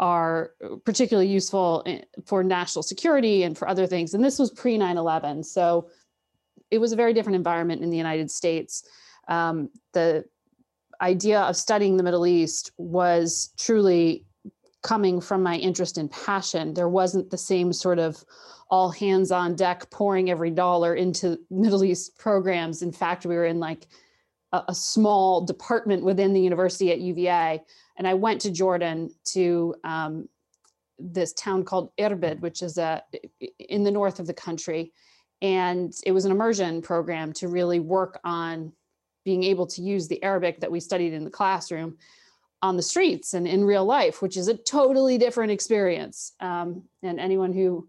are 0.00 0.52
particularly 0.86 1.28
useful 1.28 1.86
for 2.24 2.42
national 2.42 2.82
security 2.82 3.42
and 3.42 3.56
for 3.56 3.68
other 3.68 3.86
things. 3.86 4.14
And 4.14 4.24
this 4.24 4.38
was 4.38 4.50
pre 4.50 4.78
9 4.78 4.96
11. 4.96 5.44
So 5.44 5.90
it 6.70 6.78
was 6.78 6.92
a 6.92 6.96
very 6.96 7.12
different 7.12 7.36
environment 7.36 7.82
in 7.82 7.90
the 7.90 7.98
United 7.98 8.30
States. 8.30 8.82
Um, 9.28 9.68
the 9.92 10.24
idea 11.02 11.40
of 11.40 11.54
studying 11.54 11.96
the 11.96 12.02
Middle 12.02 12.26
East 12.26 12.72
was 12.78 13.52
truly 13.58 14.24
coming 14.82 15.20
from 15.20 15.42
my 15.42 15.56
interest 15.56 15.98
and 15.98 16.10
passion. 16.10 16.72
There 16.72 16.88
wasn't 16.88 17.30
the 17.30 17.38
same 17.38 17.70
sort 17.70 17.98
of 17.98 18.24
all 18.70 18.90
hands 18.90 19.30
on 19.30 19.54
deck 19.54 19.90
pouring 19.90 20.30
every 20.30 20.50
dollar 20.50 20.94
into 20.94 21.38
Middle 21.50 21.84
East 21.84 22.16
programs. 22.16 22.80
In 22.80 22.92
fact, 22.92 23.26
we 23.26 23.34
were 23.34 23.44
in 23.44 23.60
like 23.60 23.86
a, 24.52 24.62
a 24.68 24.74
small 24.74 25.40
department 25.40 26.04
within 26.04 26.32
the 26.32 26.40
university 26.40 26.90
at 26.92 27.00
UVA 27.00 27.62
and 28.00 28.08
I 28.08 28.14
went 28.14 28.40
to 28.40 28.50
Jordan 28.50 29.10
to 29.26 29.74
um, 29.84 30.26
this 30.98 31.34
town 31.34 31.64
called 31.64 31.92
Irbid, 31.98 32.40
which 32.40 32.62
is 32.62 32.78
a, 32.78 33.02
in 33.58 33.84
the 33.84 33.90
north 33.90 34.18
of 34.20 34.26
the 34.26 34.32
country. 34.32 34.94
And 35.42 35.92
it 36.06 36.12
was 36.12 36.24
an 36.24 36.32
immersion 36.32 36.80
program 36.80 37.34
to 37.34 37.48
really 37.48 37.78
work 37.78 38.18
on 38.24 38.72
being 39.22 39.44
able 39.44 39.66
to 39.66 39.82
use 39.82 40.08
the 40.08 40.22
Arabic 40.22 40.60
that 40.60 40.70
we 40.70 40.80
studied 40.80 41.12
in 41.12 41.24
the 41.24 41.30
classroom 41.30 41.98
on 42.62 42.78
the 42.78 42.82
streets 42.82 43.34
and 43.34 43.46
in 43.46 43.66
real 43.66 43.84
life, 43.84 44.22
which 44.22 44.38
is 44.38 44.48
a 44.48 44.56
totally 44.56 45.18
different 45.18 45.52
experience. 45.52 46.32
Um, 46.40 46.84
and 47.02 47.20
anyone 47.20 47.52
who 47.52 47.86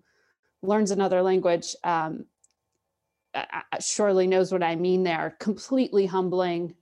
learns 0.61 0.91
another 0.91 1.21
language 1.21 1.73
um, 1.85 2.25
surely 3.79 4.27
knows 4.27 4.51
what 4.51 4.63
I 4.63 4.75
mean 4.75 5.03
there. 5.03 5.35
Completely 5.39 6.05
humbling, 6.05 6.75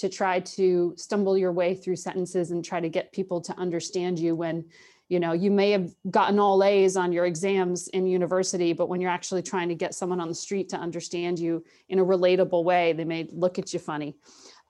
to 0.00 0.08
try 0.08 0.40
to 0.40 0.94
stumble 0.96 1.36
your 1.36 1.52
way 1.52 1.74
through 1.74 1.94
sentences 1.94 2.52
and 2.52 2.64
try 2.64 2.80
to 2.80 2.88
get 2.88 3.12
people 3.12 3.38
to 3.38 3.56
understand 3.58 4.18
you 4.18 4.34
when 4.34 4.64
you 5.10 5.20
know 5.20 5.32
you 5.32 5.50
may 5.50 5.70
have 5.72 5.94
gotten 6.10 6.38
all 6.38 6.64
a's 6.64 6.96
on 6.96 7.12
your 7.12 7.26
exams 7.26 7.86
in 7.88 8.06
university 8.06 8.72
but 8.72 8.88
when 8.88 8.98
you're 8.98 9.10
actually 9.10 9.42
trying 9.42 9.68
to 9.68 9.74
get 9.74 9.94
someone 9.94 10.18
on 10.18 10.28
the 10.28 10.34
street 10.34 10.70
to 10.70 10.76
understand 10.76 11.38
you 11.38 11.62
in 11.90 11.98
a 11.98 12.04
relatable 12.04 12.64
way 12.64 12.94
they 12.94 13.04
may 13.04 13.28
look 13.30 13.58
at 13.58 13.74
you 13.74 13.78
funny 13.78 14.16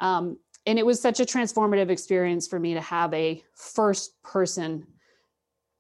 um, 0.01 0.37
and 0.67 0.81
it 0.81 0.87
was 0.87 1.01
such 1.01 1.21
a 1.21 1.25
transformative 1.25 1.91
experience 1.91 2.49
for 2.49 2.59
me 2.59 2.75
to 2.75 2.81
have 2.81 3.15
a 3.15 3.41
first 3.55 4.21
person 4.25 4.85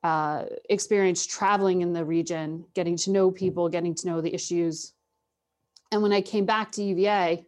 uh, 0.04 0.44
experience 0.68 1.26
traveling 1.26 1.80
in 1.80 1.92
the 1.92 2.04
region 2.04 2.64
getting 2.74 2.96
to 2.96 3.10
know 3.10 3.32
people 3.32 3.68
getting 3.68 3.96
to 3.96 4.06
know 4.06 4.20
the 4.20 4.32
issues 4.32 4.92
and 5.92 6.02
when 6.02 6.12
i 6.12 6.20
came 6.20 6.46
back 6.46 6.72
to 6.72 6.82
uva 6.82 7.38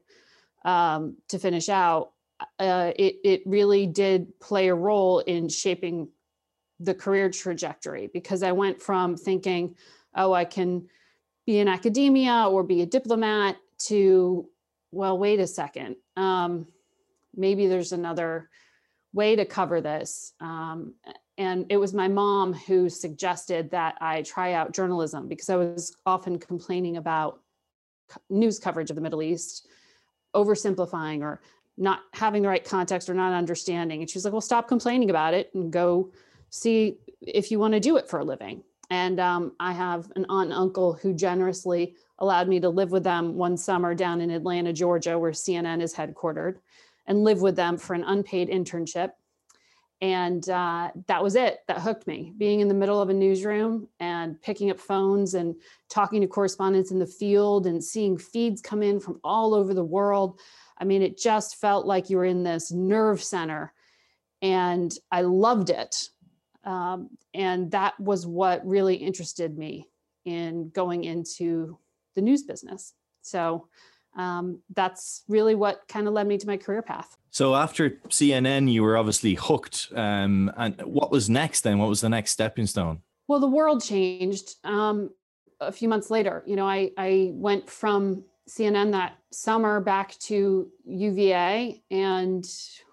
um, 0.64 1.16
to 1.28 1.38
finish 1.38 1.68
out, 1.68 2.12
uh, 2.58 2.92
it, 2.96 3.16
it 3.24 3.42
really 3.46 3.86
did 3.86 4.38
play 4.40 4.68
a 4.68 4.74
role 4.74 5.20
in 5.20 5.48
shaping 5.48 6.08
the 6.80 6.94
career 6.94 7.30
trajectory 7.30 8.10
because 8.12 8.42
I 8.42 8.52
went 8.52 8.80
from 8.80 9.16
thinking, 9.16 9.76
oh, 10.14 10.32
I 10.32 10.44
can 10.44 10.88
be 11.46 11.58
in 11.58 11.68
academia 11.68 12.48
or 12.48 12.62
be 12.64 12.82
a 12.82 12.86
diplomat 12.86 13.56
to, 13.86 14.48
well, 14.90 15.18
wait 15.18 15.40
a 15.40 15.46
second. 15.46 15.96
Um, 16.16 16.66
maybe 17.34 17.68
there's 17.68 17.92
another 17.92 18.48
way 19.12 19.36
to 19.36 19.44
cover 19.44 19.80
this. 19.80 20.32
Um, 20.40 20.94
and 21.38 21.66
it 21.70 21.76
was 21.76 21.94
my 21.94 22.08
mom 22.08 22.52
who 22.52 22.88
suggested 22.88 23.70
that 23.70 23.96
I 24.00 24.22
try 24.22 24.52
out 24.52 24.74
journalism 24.74 25.28
because 25.28 25.48
I 25.48 25.56
was 25.56 25.96
often 26.04 26.38
complaining 26.38 26.96
about 26.96 27.41
news 28.30 28.58
coverage 28.58 28.90
of 28.90 28.96
the 28.96 29.02
Middle 29.02 29.22
East 29.22 29.68
oversimplifying 30.34 31.20
or 31.22 31.40
not 31.76 32.00
having 32.12 32.42
the 32.42 32.48
right 32.48 32.64
context 32.64 33.08
or 33.08 33.14
not 33.14 33.32
understanding. 33.32 34.00
And 34.00 34.10
she's 34.10 34.24
like, 34.24 34.32
well, 34.32 34.40
stop 34.40 34.68
complaining 34.68 35.10
about 35.10 35.34
it 35.34 35.50
and 35.54 35.72
go 35.72 36.12
see 36.50 36.98
if 37.20 37.50
you 37.50 37.58
want 37.58 37.74
to 37.74 37.80
do 37.80 37.96
it 37.96 38.08
for 38.08 38.20
a 38.20 38.24
living. 38.24 38.62
And 38.90 39.18
um, 39.20 39.52
I 39.58 39.72
have 39.72 40.12
an 40.16 40.26
aunt 40.28 40.50
and 40.50 40.58
uncle 40.58 40.92
who 40.92 41.14
generously 41.14 41.96
allowed 42.18 42.46
me 42.46 42.60
to 42.60 42.68
live 42.68 42.90
with 42.90 43.04
them 43.04 43.34
one 43.36 43.56
summer 43.56 43.94
down 43.94 44.20
in 44.20 44.30
Atlanta, 44.30 44.72
Georgia, 44.72 45.18
where 45.18 45.32
CNN 45.32 45.80
is 45.80 45.94
headquartered, 45.94 46.58
and 47.06 47.24
live 47.24 47.40
with 47.40 47.56
them 47.56 47.78
for 47.78 47.94
an 47.94 48.04
unpaid 48.04 48.50
internship. 48.50 49.12
And 50.02 50.50
uh, 50.50 50.90
that 51.06 51.22
was 51.22 51.36
it. 51.36 51.60
That 51.68 51.80
hooked 51.80 52.08
me. 52.08 52.34
Being 52.36 52.58
in 52.58 52.66
the 52.66 52.74
middle 52.74 53.00
of 53.00 53.08
a 53.08 53.14
newsroom 53.14 53.86
and 54.00 54.40
picking 54.42 54.68
up 54.68 54.80
phones 54.80 55.34
and 55.34 55.54
talking 55.88 56.20
to 56.20 56.26
correspondents 56.26 56.90
in 56.90 56.98
the 56.98 57.06
field 57.06 57.68
and 57.68 57.82
seeing 57.82 58.18
feeds 58.18 58.60
come 58.60 58.82
in 58.82 58.98
from 58.98 59.20
all 59.22 59.54
over 59.54 59.72
the 59.72 59.84
world. 59.84 60.40
I 60.76 60.84
mean, 60.84 61.02
it 61.02 61.16
just 61.16 61.60
felt 61.60 61.86
like 61.86 62.10
you 62.10 62.16
were 62.16 62.24
in 62.24 62.42
this 62.42 62.72
nerve 62.72 63.22
center. 63.22 63.72
And 64.42 64.92
I 65.12 65.22
loved 65.22 65.70
it. 65.70 66.08
Um, 66.64 67.10
and 67.32 67.70
that 67.70 67.98
was 68.00 68.26
what 68.26 68.66
really 68.66 68.96
interested 68.96 69.56
me 69.56 69.88
in 70.24 70.70
going 70.70 71.04
into 71.04 71.78
the 72.16 72.22
news 72.22 72.42
business. 72.42 72.92
So 73.22 73.68
um, 74.16 74.60
that's 74.74 75.22
really 75.28 75.54
what 75.54 75.82
kind 75.88 76.06
of 76.06 76.12
led 76.12 76.26
me 76.26 76.38
to 76.38 76.46
my 76.46 76.56
career 76.56 76.82
path. 76.82 77.16
So 77.30 77.54
after 77.54 77.90
CNN, 78.08 78.70
you 78.70 78.82
were 78.82 78.96
obviously 78.96 79.34
hooked. 79.34 79.88
Um, 79.94 80.52
and 80.56 80.80
what 80.82 81.10
was 81.10 81.30
next 81.30 81.62
then? 81.62 81.78
What 81.78 81.88
was 81.88 82.02
the 82.02 82.10
next 82.10 82.32
stepping 82.32 82.66
stone? 82.66 83.00
Well, 83.26 83.40
the 83.40 83.48
world 83.48 83.82
changed 83.82 84.56
um, 84.64 85.10
a 85.60 85.72
few 85.72 85.88
months 85.88 86.10
later. 86.10 86.42
You 86.46 86.56
know, 86.56 86.68
I, 86.68 86.90
I 86.98 87.30
went 87.32 87.70
from 87.70 88.24
CNN 88.48 88.92
that 88.92 89.16
summer 89.30 89.80
back 89.80 90.18
to 90.18 90.68
UVA, 90.84 91.82
and 91.90 92.44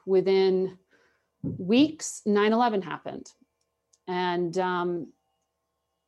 within 0.06 0.78
weeks, 1.44 2.22
9 2.26 2.54
11 2.54 2.82
happened. 2.82 3.28
And, 4.08 4.58
um, 4.58 5.12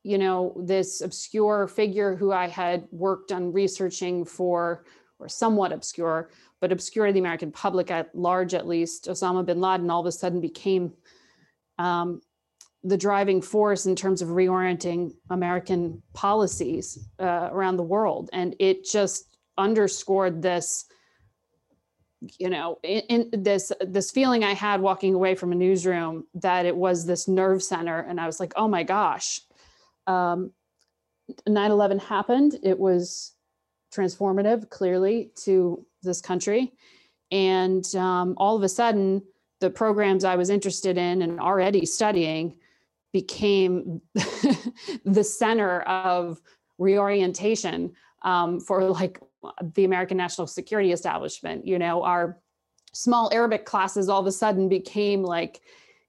you 0.02 0.18
know, 0.18 0.56
this 0.58 1.00
obscure 1.00 1.68
figure 1.68 2.16
who 2.16 2.32
I 2.32 2.48
had 2.48 2.88
worked 2.90 3.30
on 3.30 3.52
researching 3.52 4.24
for 4.24 4.84
or 5.22 5.28
somewhat 5.28 5.72
obscure, 5.72 6.30
but 6.60 6.72
obscure 6.72 7.06
to 7.06 7.12
the 7.12 7.20
American 7.20 7.52
public 7.52 7.90
at 7.90 8.14
large, 8.14 8.54
at 8.54 8.66
least, 8.66 9.06
Osama 9.06 9.46
bin 9.46 9.60
Laden 9.60 9.90
all 9.90 10.00
of 10.00 10.06
a 10.06 10.12
sudden 10.12 10.40
became 10.40 10.92
um, 11.78 12.20
the 12.84 12.96
driving 12.96 13.40
force 13.40 13.86
in 13.86 13.94
terms 13.94 14.22
of 14.22 14.28
reorienting 14.30 15.12
American 15.30 16.02
policies 16.12 17.08
uh, 17.20 17.48
around 17.52 17.76
the 17.76 17.82
world. 17.82 18.28
And 18.32 18.56
it 18.58 18.84
just 18.84 19.36
underscored 19.56 20.42
this 20.42 20.86
you 22.38 22.48
know 22.48 22.78
in, 22.84 23.00
in, 23.32 23.42
this 23.42 23.72
this 23.80 24.12
feeling 24.12 24.44
i 24.44 24.54
had 24.54 24.80
walking 24.80 25.12
away 25.12 25.34
from 25.34 25.50
a 25.50 25.56
newsroom 25.56 26.24
that 26.34 26.66
it 26.66 26.74
was 26.74 27.04
this 27.04 27.26
nerve 27.26 27.62
center. 27.62 27.98
And 28.00 28.20
i 28.20 28.26
was 28.26 28.40
like 28.40 28.52
oh 28.56 28.68
my 28.68 28.82
gosh. 28.82 29.40
Um, 30.06 30.52
9-11 31.48 32.00
happened. 32.00 32.58
It 32.62 32.78
was 32.78 33.34
transformative, 33.94 34.68
clearly, 34.70 35.30
to 35.44 35.84
this 36.02 36.20
country. 36.20 36.72
And 37.30 37.84
um, 37.94 38.34
all 38.36 38.56
of 38.56 38.62
a 38.62 38.68
sudden, 38.68 39.22
the 39.60 39.70
programs 39.70 40.24
I 40.24 40.36
was 40.36 40.50
interested 40.50 40.98
in 40.98 41.22
and 41.22 41.40
already 41.40 41.86
studying 41.86 42.56
became 43.12 44.00
the 45.04 45.24
center 45.24 45.82
of 45.82 46.40
reorientation 46.78 47.92
um, 48.22 48.60
for 48.60 48.84
like 48.84 49.20
the 49.74 49.84
American 49.84 50.16
national 50.16 50.46
security 50.46 50.92
establishment. 50.92 51.66
You 51.66 51.78
know, 51.78 52.02
our 52.02 52.38
small 52.92 53.30
Arabic 53.32 53.64
classes 53.64 54.08
all 54.08 54.20
of 54.20 54.26
a 54.26 54.32
sudden 54.32 54.68
became 54.68 55.22
like, 55.22 55.60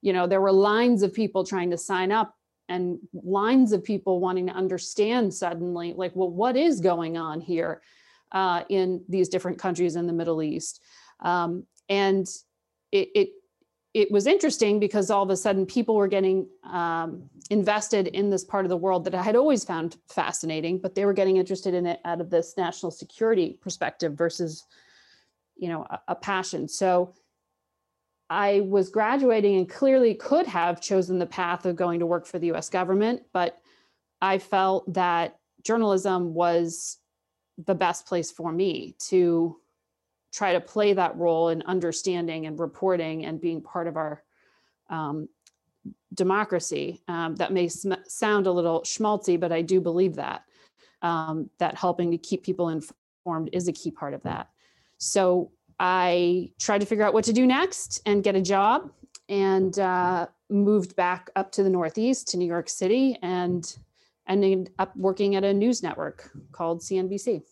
you 0.01 0.13
know, 0.13 0.27
there 0.27 0.41
were 0.41 0.51
lines 0.51 1.03
of 1.03 1.13
people 1.13 1.43
trying 1.43 1.71
to 1.71 1.77
sign 1.77 2.11
up 2.11 2.35
and 2.69 2.99
lines 3.13 3.71
of 3.71 3.83
people 3.83 4.19
wanting 4.19 4.47
to 4.47 4.53
understand 4.53 5.33
suddenly 5.33 5.93
like 5.93 6.15
well 6.15 6.29
what 6.29 6.55
is 6.55 6.79
going 6.79 7.17
on 7.17 7.41
here 7.41 7.81
uh, 8.31 8.63
in 8.69 9.03
these 9.07 9.29
different 9.29 9.59
countries 9.59 9.95
in 9.95 10.07
the 10.07 10.13
middle 10.13 10.41
east? 10.41 10.81
Um, 11.19 11.65
and 11.89 12.27
it, 12.91 13.09
it, 13.13 13.29
it 13.93 14.11
was 14.11 14.25
interesting 14.25 14.79
because 14.79 15.11
all 15.11 15.23
of 15.23 15.29
a 15.29 15.37
sudden 15.37 15.65
people 15.65 15.95
were 15.95 16.07
getting 16.07 16.47
um, 16.63 17.29
invested 17.49 18.07
in 18.07 18.29
this 18.29 18.43
part 18.43 18.65
of 18.65 18.69
the 18.69 18.77
world 18.77 19.03
that 19.03 19.13
i 19.13 19.21
had 19.21 19.35
always 19.35 19.65
found 19.65 19.97
fascinating 20.07 20.79
but 20.79 20.95
they 20.95 21.05
were 21.05 21.13
getting 21.13 21.37
interested 21.37 21.73
in 21.73 21.85
it 21.85 21.99
out 22.05 22.21
of 22.21 22.29
this 22.29 22.53
national 22.57 22.89
security 22.89 23.59
perspective 23.61 24.13
versus 24.13 24.65
you 25.55 25.69
know 25.69 25.85
a, 25.89 25.99
a 26.09 26.15
passion. 26.15 26.67
So 26.67 27.13
I 28.33 28.61
was 28.61 28.89
graduating 28.89 29.57
and 29.57 29.69
clearly 29.69 30.15
could 30.15 30.47
have 30.47 30.81
chosen 30.81 31.19
the 31.19 31.25
path 31.27 31.67
of 31.67 31.75
going 31.75 31.99
to 31.99 32.07
work 32.07 32.25
for 32.25 32.39
the 32.39 32.51
US 32.53 32.67
government, 32.67 33.21
but 33.31 33.61
I 34.23 34.39
felt 34.39 34.91
that 34.91 35.37
journalism 35.61 36.33
was 36.33 36.97
the 37.63 37.75
best 37.75 38.07
place 38.07 38.31
for 38.31 38.51
me 38.51 38.95
to 39.09 39.57
try 40.31 40.53
to 40.53 40.59
play 40.59 40.93
that 40.93 41.15
role 41.15 41.49
in 41.49 41.61
understanding 41.67 42.47
and 42.47 42.59
reporting 42.59 43.23
and 43.23 43.39
being 43.39 43.61
part 43.61 43.87
of 43.87 43.97
our 43.97 44.23
um, 44.89 45.29
democracy. 46.15 47.03
Um, 47.07 47.35
that 47.35 47.53
may 47.53 47.67
sm- 47.67 47.93
sound 48.07 48.47
a 48.47 48.51
little 48.51 48.81
schmaltzy, 48.81 49.39
but 49.39 49.51
I 49.51 49.61
do 49.61 49.79
believe 49.79 50.15
that 50.15 50.41
um, 51.03 51.51
that 51.59 51.77
helping 51.77 52.09
to 52.09 52.17
keep 52.17 52.41
people 52.41 52.69
informed 52.69 53.51
is 53.53 53.67
a 53.67 53.73
key 53.73 53.91
part 53.91 54.15
of 54.15 54.23
that. 54.23 54.49
So 54.97 55.51
I 55.85 56.49
tried 56.59 56.79
to 56.79 56.85
figure 56.85 57.03
out 57.03 57.13
what 57.13 57.25
to 57.25 57.33
do 57.33 57.45
next 57.45 58.01
and 58.05 58.23
get 58.23 58.37
a 58.37 58.41
job, 58.41 58.89
and 59.27 59.77
uh, 59.77 60.27
moved 60.49 60.95
back 60.95 61.29
up 61.35 61.51
to 61.51 61.63
the 61.63 61.69
Northeast 61.69 62.29
to 62.29 62.37
New 62.37 62.47
York 62.47 62.69
City, 62.69 63.17
and 63.21 63.75
ended 64.29 64.71
up 64.79 64.95
working 64.95 65.35
at 65.35 65.43
a 65.43 65.53
news 65.53 65.83
network 65.83 66.31
called 66.53 66.79
CNBC 66.79 67.43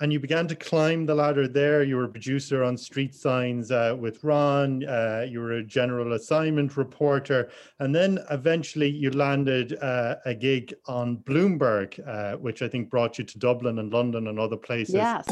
and 0.00 0.12
you 0.12 0.18
began 0.18 0.48
to 0.48 0.56
climb 0.56 1.06
the 1.06 1.14
ladder 1.14 1.46
there. 1.46 1.82
You 1.82 1.96
were 1.96 2.04
a 2.04 2.08
producer 2.08 2.64
on 2.64 2.76
Street 2.76 3.14
Signs 3.14 3.70
uh, 3.70 3.96
with 3.98 4.24
Ron. 4.24 4.84
Uh, 4.84 5.24
you 5.28 5.40
were 5.40 5.52
a 5.52 5.62
general 5.62 6.14
assignment 6.14 6.76
reporter, 6.76 7.50
and 7.78 7.94
then 7.94 8.18
eventually 8.30 8.88
you 8.88 9.10
landed 9.10 9.78
uh, 9.80 10.16
a 10.24 10.34
gig 10.34 10.74
on 10.86 11.18
Bloomberg, 11.18 12.00
uh, 12.06 12.36
which 12.38 12.62
I 12.62 12.68
think 12.68 12.90
brought 12.90 13.18
you 13.18 13.24
to 13.24 13.38
Dublin 13.38 13.78
and 13.78 13.92
London 13.92 14.26
and 14.26 14.38
other 14.40 14.56
places. 14.56 14.94
Yes. 14.94 15.24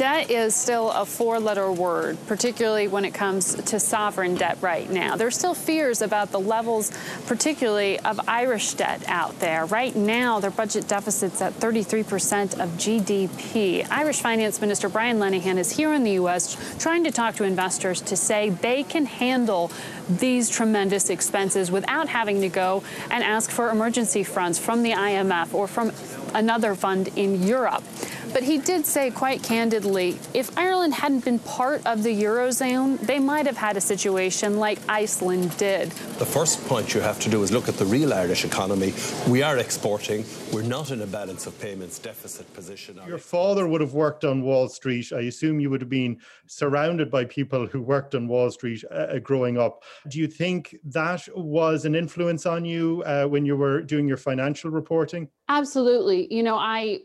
Debt 0.00 0.30
is 0.30 0.54
still 0.54 0.90
a 0.92 1.04
four 1.04 1.38
letter 1.38 1.70
word, 1.70 2.16
particularly 2.26 2.88
when 2.88 3.04
it 3.04 3.12
comes 3.12 3.54
to 3.64 3.78
sovereign 3.78 4.34
debt 4.34 4.56
right 4.62 4.88
now. 4.88 5.14
There's 5.14 5.36
still 5.36 5.52
fears 5.52 6.00
about 6.00 6.32
the 6.32 6.40
levels, 6.40 6.90
particularly 7.26 8.00
of 8.00 8.18
Irish 8.26 8.72
debt 8.72 9.04
out 9.08 9.38
there. 9.40 9.66
Right 9.66 9.94
now, 9.94 10.40
their 10.40 10.50
budget 10.50 10.88
deficit's 10.88 11.42
at 11.42 11.52
33% 11.52 12.58
of 12.58 12.70
GDP. 12.78 13.86
Irish 13.90 14.22
Finance 14.22 14.58
Minister 14.62 14.88
Brian 14.88 15.18
Lenihan 15.18 15.58
is 15.58 15.70
here 15.70 15.92
in 15.92 16.02
the 16.02 16.12
U.S. 16.12 16.56
trying 16.78 17.04
to 17.04 17.10
talk 17.10 17.34
to 17.34 17.44
investors 17.44 18.00
to 18.00 18.16
say 18.16 18.48
they 18.48 18.82
can 18.82 19.04
handle 19.04 19.70
these 20.08 20.48
tremendous 20.48 21.10
expenses 21.10 21.70
without 21.70 22.08
having 22.08 22.40
to 22.40 22.48
go 22.48 22.82
and 23.10 23.22
ask 23.22 23.50
for 23.50 23.68
emergency 23.68 24.24
funds 24.24 24.58
from 24.58 24.82
the 24.82 24.92
IMF 24.92 25.52
or 25.52 25.68
from 25.68 25.92
another 26.34 26.74
fund 26.74 27.08
in 27.16 27.42
Europe. 27.42 27.84
But 28.32 28.44
he 28.44 28.58
did 28.58 28.86
say 28.86 29.10
quite 29.10 29.42
candidly 29.42 30.16
if 30.34 30.56
Ireland 30.56 30.94
hadn't 30.94 31.24
been 31.24 31.40
part 31.40 31.84
of 31.84 32.04
the 32.04 32.22
Eurozone, 32.22 32.98
they 33.00 33.18
might 33.18 33.46
have 33.46 33.56
had 33.56 33.76
a 33.76 33.80
situation 33.80 34.58
like 34.58 34.78
Iceland 34.88 35.56
did. 35.56 35.90
The 36.18 36.26
first 36.26 36.64
point 36.66 36.94
you 36.94 37.00
have 37.00 37.18
to 37.20 37.28
do 37.28 37.42
is 37.42 37.50
look 37.50 37.68
at 37.68 37.76
the 37.76 37.84
real 37.84 38.14
Irish 38.14 38.44
economy. 38.44 38.94
We 39.28 39.42
are 39.42 39.58
exporting, 39.58 40.24
we're 40.52 40.62
not 40.62 40.92
in 40.92 41.02
a 41.02 41.06
balance 41.06 41.46
of 41.46 41.58
payments 41.60 41.98
deficit 41.98 42.52
position. 42.54 43.00
Your 43.06 43.18
father 43.18 43.66
would 43.66 43.80
have 43.80 43.94
worked 43.94 44.24
on 44.24 44.42
Wall 44.42 44.68
Street. 44.68 45.12
I 45.12 45.22
assume 45.22 45.58
you 45.58 45.70
would 45.70 45.80
have 45.80 45.90
been 45.90 46.20
surrounded 46.46 47.10
by 47.10 47.24
people 47.24 47.66
who 47.66 47.82
worked 47.82 48.14
on 48.14 48.28
Wall 48.28 48.50
Street 48.50 48.84
uh, 48.90 48.94
uh 48.94 49.18
growing 49.18 49.58
up. 49.58 49.82
Do 50.08 50.18
you 50.18 50.28
think 50.28 50.76
that 50.84 51.28
was 51.34 51.84
an 51.84 51.94
influence 51.94 52.46
on 52.46 52.64
you 52.64 53.02
uh, 53.06 53.24
when 53.26 53.44
you 53.44 53.56
were 53.56 53.82
doing 53.82 54.06
your 54.06 54.16
financial 54.16 54.70
reporting? 54.70 55.28
Absolutely. 55.48 56.32
You 56.32 56.42
know, 56.42 56.56
I 56.56 57.00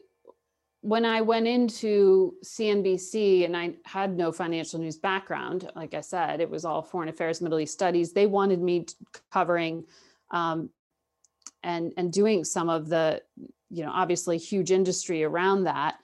when 0.85 1.03
I 1.03 1.21
went 1.21 1.47
into 1.47 2.35
CNBC 2.43 3.43
and 3.43 3.57
I 3.57 3.73
had 3.85 4.15
no 4.15 4.31
financial 4.31 4.79
news 4.79 4.99
background, 4.99 5.67
like 5.75 5.95
I 5.95 6.01
said, 6.01 6.41
it 6.41 6.47
was 6.47 6.63
all 6.63 6.83
foreign 6.83 7.09
affairs, 7.09 7.41
Middle 7.41 7.59
East 7.59 7.73
studies. 7.73 8.13
They 8.13 8.27
wanted 8.27 8.61
me 8.61 8.85
covering 9.31 9.85
um, 10.29 10.69
and 11.63 11.91
and 11.97 12.13
doing 12.13 12.43
some 12.43 12.69
of 12.69 12.87
the, 12.87 13.23
you 13.71 13.83
know, 13.83 13.89
obviously 13.91 14.37
huge 14.37 14.69
industry 14.69 15.23
around 15.23 15.63
that. 15.63 15.97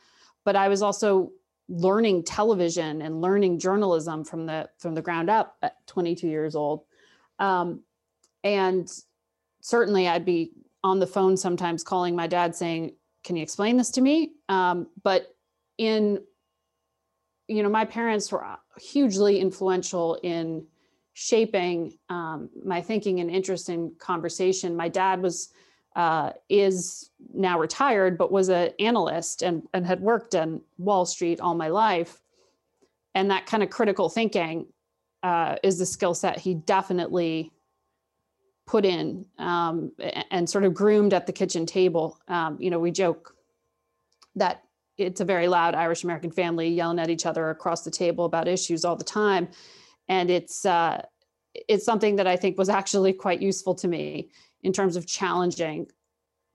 But 0.45 0.55
I 0.55 0.67
was 0.67 0.81
also 0.81 1.31
learning 1.69 2.23
television 2.23 3.03
and 3.03 3.21
learning 3.21 3.59
journalism 3.59 4.23
from 4.23 4.47
the 4.47 4.67
from 4.79 4.95
the 4.95 5.01
ground 5.03 5.29
up 5.29 5.57
at 5.61 5.85
22 5.85 6.27
years 6.27 6.55
old. 6.55 6.85
Um, 7.37 7.83
and 8.43 8.91
certainly, 9.61 10.07
I'd 10.07 10.25
be 10.25 10.53
on 10.83 10.97
the 10.97 11.05
phone 11.05 11.37
sometimes 11.37 11.83
calling 11.83 12.15
my 12.15 12.25
dad 12.25 12.55
saying, 12.55 12.93
can 13.23 13.35
you 13.35 13.43
explain 13.43 13.77
this 13.77 13.91
to 13.91 14.01
me? 14.01 14.33
Um, 14.49 14.87
but 15.03 15.35
in, 15.77 16.21
you 17.47 17.63
know, 17.63 17.69
my 17.69 17.85
parents 17.85 18.31
were 18.31 18.45
hugely 18.79 19.39
influential 19.39 20.19
in 20.23 20.65
shaping 21.13 21.97
um, 22.09 22.49
my 22.65 22.81
thinking 22.81 23.19
and 23.19 23.29
interest 23.29 23.69
in 23.69 23.93
conversation. 23.99 24.75
My 24.75 24.89
dad 24.89 25.21
was, 25.21 25.49
uh, 25.95 26.31
is 26.49 27.09
now 27.33 27.59
retired, 27.59 28.17
but 28.17 28.31
was 28.31 28.49
an 28.49 28.71
analyst 28.79 29.41
and, 29.41 29.63
and 29.73 29.85
had 29.85 30.01
worked 30.01 30.35
on 30.35 30.61
Wall 30.77 31.05
Street 31.05 31.41
all 31.41 31.53
my 31.53 31.67
life. 31.67 32.21
And 33.13 33.29
that 33.29 33.45
kind 33.45 33.61
of 33.61 33.69
critical 33.69 34.07
thinking 34.07 34.67
uh, 35.21 35.57
is 35.63 35.77
the 35.77 35.85
skill 35.85 36.13
set 36.13 36.39
he 36.39 36.53
definitely 36.53 37.51
put 38.65 38.85
in 38.85 39.25
um, 39.37 39.91
and 40.29 40.49
sort 40.49 40.63
of 40.63 40.73
groomed 40.73 41.13
at 41.13 41.25
the 41.25 41.33
kitchen 41.33 41.65
table. 41.65 42.19
Um, 42.27 42.57
you 42.59 42.69
know, 42.69 42.79
we 42.79 42.91
joke 42.91 43.35
that 44.35 44.63
it's 44.97 45.21
a 45.21 45.25
very 45.25 45.47
loud 45.47 45.75
Irish 45.75 46.03
American 46.03 46.31
family 46.31 46.69
yelling 46.69 46.99
at 46.99 47.09
each 47.09 47.25
other 47.25 47.49
across 47.49 47.83
the 47.83 47.91
table 47.91 48.25
about 48.25 48.47
issues 48.47 48.85
all 48.85 48.95
the 48.95 49.03
time, 49.03 49.49
and 50.07 50.29
it's 50.29 50.65
uh, 50.65 51.01
it's 51.53 51.85
something 51.85 52.15
that 52.17 52.27
I 52.27 52.37
think 52.37 52.57
was 52.57 52.69
actually 52.69 53.13
quite 53.13 53.41
useful 53.41 53.75
to 53.75 53.87
me 53.87 54.29
in 54.63 54.73
terms 54.73 54.95
of 54.95 55.07
challenging 55.07 55.87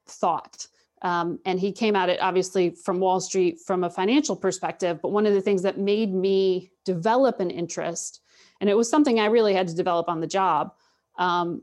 thought. 0.07 0.69
Um, 1.03 1.39
and 1.45 1.61
he 1.61 1.73
came 1.73 1.95
at 1.95 2.09
it 2.09 2.21
obviously 2.21 2.71
from 2.71 3.01
Wall 3.01 3.21
Street 3.21 3.61
from 3.61 3.85
a 3.85 3.91
financial 3.91 4.35
perspective. 4.35 5.01
But 5.03 5.13
one 5.13 5.27
of 5.27 5.35
the 5.35 5.43
things 5.43 5.63
that 5.63 5.79
made 5.79 6.15
me 6.15 6.71
develop 6.85 7.41
an 7.41 7.51
interest, 7.51 8.21
and 8.61 8.71
it 8.71 8.77
was 8.77 8.89
something 8.89 9.21
I 9.21 9.27
really 9.27 9.55
had 9.55 9.69
to 9.69 9.75
develop 9.75 10.09
on 10.09 10.21
the 10.21 10.27
job, 10.27 10.73
um, 11.19 11.63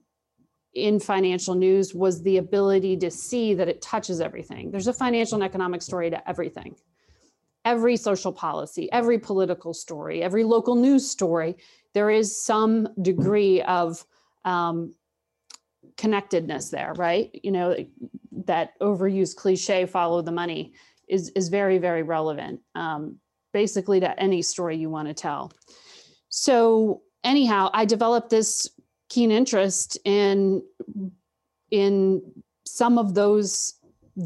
in 0.73 0.99
financial 0.99 1.55
news 1.55 1.93
was 1.93 2.21
the 2.23 2.38
ability 2.38 2.97
to 2.97 3.12
see 3.12 3.53
that 3.53 3.67
it 3.67 3.81
touches 3.81 4.19
everything. 4.21 4.71
There's 4.71 4.88
a 4.88 4.93
financial 4.93 5.36
and 5.36 5.43
economic 5.43 5.81
story 5.81 6.09
to 6.09 6.29
everything. 6.29 6.75
Every 7.65 7.95
social 7.95 8.33
policy, 8.33 8.91
every 8.91 9.19
political 9.19 9.73
story, 9.73 10.21
every 10.23 10.43
local 10.43 10.75
news 10.75 11.09
story, 11.09 11.55
there 11.93 12.09
is 12.09 12.43
some 12.43 12.89
degree 13.01 13.62
of 13.62 14.03
um, 14.45 14.93
connectedness 15.95 16.69
there, 16.69 16.93
right? 16.97 17.29
You 17.43 17.51
know, 17.51 17.75
that 18.45 18.77
overused 18.79 19.36
cliche, 19.36 19.86
follow 19.86 20.21
the 20.21 20.31
money, 20.31 20.73
is, 21.07 21.29
is 21.36 21.49
very, 21.49 21.77
very 21.77 22.03
relevant, 22.03 22.59
um, 22.75 23.17
basically 23.53 23.99
to 23.99 24.19
any 24.19 24.41
story 24.41 24.75
you 24.75 24.89
want 24.89 25.07
to 25.07 25.13
tell. 25.13 25.51
So, 26.29 27.03
anyhow, 27.23 27.69
I 27.73 27.86
developed 27.86 28.29
this 28.31 28.67
keen 29.13 29.30
interest 29.30 29.97
in 30.06 30.63
in 31.69 32.21
some 32.65 32.97
of 32.97 33.13
those 33.13 33.76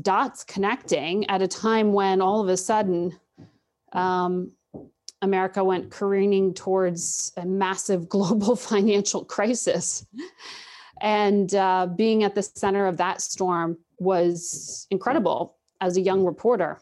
dots 0.02 0.45
connecting 0.45 1.30
at 1.30 1.41
a 1.41 1.47
time 1.47 1.91
when 1.91 2.21
all 2.21 2.41
of 2.41 2.47
a 2.47 2.56
sudden 2.56 3.17
um, 3.91 4.52
America 5.21 5.62
went 5.62 5.91
careening 5.91 6.54
towards 6.54 7.34
a 7.36 7.45
massive 7.45 8.08
global 8.15 8.56
financial 8.56 9.26
crisis. 9.26 10.06
And 11.02 11.54
uh, 11.54 11.88
being 11.95 12.23
at 12.23 12.34
the 12.34 12.43
center 12.43 12.86
of 12.88 12.97
that 12.97 13.21
storm 13.21 13.78
was 14.00 14.88
incredible 14.89 15.58
as 15.82 15.97
a 15.97 16.02
young 16.02 16.26
reporter, 16.26 16.80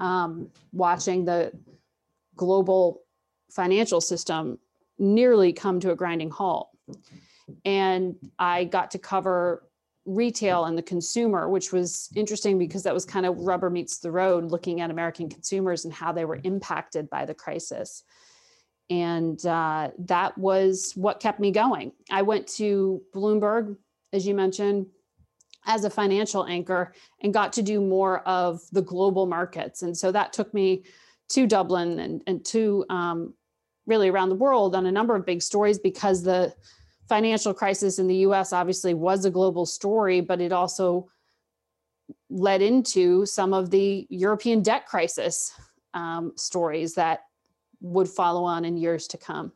um, 0.00 0.48
watching 0.72 1.24
the 1.24 1.52
global 2.36 3.02
financial 3.50 4.00
system 4.00 4.58
nearly 4.98 5.52
come 5.52 5.80
to 5.80 5.92
a 5.92 5.96
grinding 5.96 6.30
halt 6.30 6.68
and 7.64 8.16
I 8.38 8.64
got 8.64 8.90
to 8.92 8.98
cover 8.98 9.64
retail 10.06 10.64
and 10.66 10.76
the 10.76 10.82
consumer, 10.82 11.48
which 11.48 11.72
was 11.72 12.10
interesting 12.14 12.58
because 12.58 12.82
that 12.82 12.94
was 12.94 13.04
kind 13.04 13.24
of 13.24 13.38
rubber 13.38 13.70
meets 13.70 13.98
the 13.98 14.10
road, 14.10 14.44
looking 14.44 14.80
at 14.80 14.90
American 14.90 15.28
consumers 15.28 15.84
and 15.84 15.94
how 15.94 16.12
they 16.12 16.24
were 16.24 16.40
impacted 16.44 17.08
by 17.08 17.24
the 17.24 17.34
crisis. 17.34 18.02
And 18.90 19.44
uh, 19.46 19.90
that 20.00 20.36
was 20.36 20.92
what 20.94 21.20
kept 21.20 21.40
me 21.40 21.50
going. 21.50 21.92
I 22.10 22.22
went 22.22 22.46
to 22.48 23.02
Bloomberg, 23.14 23.76
as 24.12 24.26
you 24.26 24.34
mentioned, 24.34 24.86
as 25.66 25.84
a 25.84 25.90
financial 25.90 26.44
anchor 26.44 26.92
and 27.22 27.32
got 27.32 27.54
to 27.54 27.62
do 27.62 27.80
more 27.80 28.20
of 28.20 28.60
the 28.72 28.82
global 28.82 29.24
markets. 29.24 29.82
And 29.82 29.96
so 29.96 30.12
that 30.12 30.34
took 30.34 30.52
me 30.52 30.84
to 31.30 31.46
Dublin 31.46 31.98
and, 31.98 32.22
and 32.26 32.44
to 32.46 32.84
um, 32.90 33.32
really 33.86 34.10
around 34.10 34.28
the 34.28 34.34
world 34.34 34.76
on 34.76 34.84
a 34.84 34.92
number 34.92 35.16
of 35.16 35.24
big 35.24 35.40
stories 35.40 35.78
because 35.78 36.22
the 36.22 36.54
financial 37.08 37.54
crisis 37.54 37.98
in 37.98 38.06
the 38.06 38.16
US 38.16 38.52
obviously 38.52 38.94
was 38.94 39.24
a 39.24 39.30
global 39.30 39.66
story, 39.66 40.20
but 40.20 40.40
it 40.40 40.52
also 40.52 41.08
led 42.30 42.62
into 42.62 43.24
some 43.26 43.54
of 43.54 43.70
the 43.70 44.06
European 44.10 44.62
debt 44.62 44.86
crisis 44.86 45.52
um, 45.94 46.32
stories 46.36 46.94
that 46.94 47.20
would 47.80 48.08
follow 48.08 48.44
on 48.44 48.64
in 48.64 48.76
years 48.76 49.06
to 49.08 49.18
come. 49.18 49.52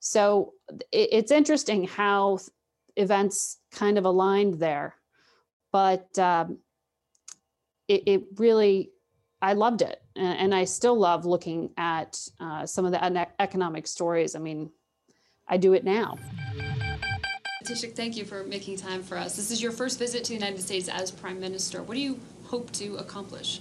So 0.00 0.52
it, 0.92 1.08
it's 1.12 1.32
interesting 1.32 1.86
how 1.86 2.38
events 2.96 3.58
kind 3.72 3.98
of 3.98 4.04
aligned 4.04 4.54
there, 4.60 4.94
but 5.72 6.16
um, 6.18 6.58
it, 7.88 8.02
it 8.06 8.24
really, 8.36 8.90
I 9.42 9.54
loved 9.54 9.82
it. 9.82 10.00
And, 10.16 10.54
I 10.54 10.64
still 10.64 10.96
love 10.96 11.26
looking 11.26 11.70
at 11.76 12.20
uh, 12.38 12.66
some 12.66 12.84
of 12.84 12.92
the 12.92 13.26
economic 13.40 13.88
stories. 13.88 14.36
I 14.36 14.38
mean, 14.38 14.70
I 15.48 15.56
do 15.56 15.72
it 15.72 15.84
now. 15.84 16.18
Taoiseach, 17.64 17.94
thank 17.94 18.16
you 18.16 18.24
for 18.24 18.44
making 18.44 18.76
time 18.76 19.02
for 19.02 19.16
us. 19.16 19.36
This 19.36 19.50
is 19.50 19.62
your 19.62 19.72
first 19.72 19.98
visit 19.98 20.24
to 20.24 20.28
the 20.28 20.34
United 20.34 20.60
States 20.60 20.88
as 20.88 21.10
Prime 21.10 21.40
Minister. 21.40 21.82
What 21.82 21.94
do 21.94 22.00
you 22.00 22.20
hope 22.44 22.70
to 22.72 22.96
accomplish? 22.96 23.60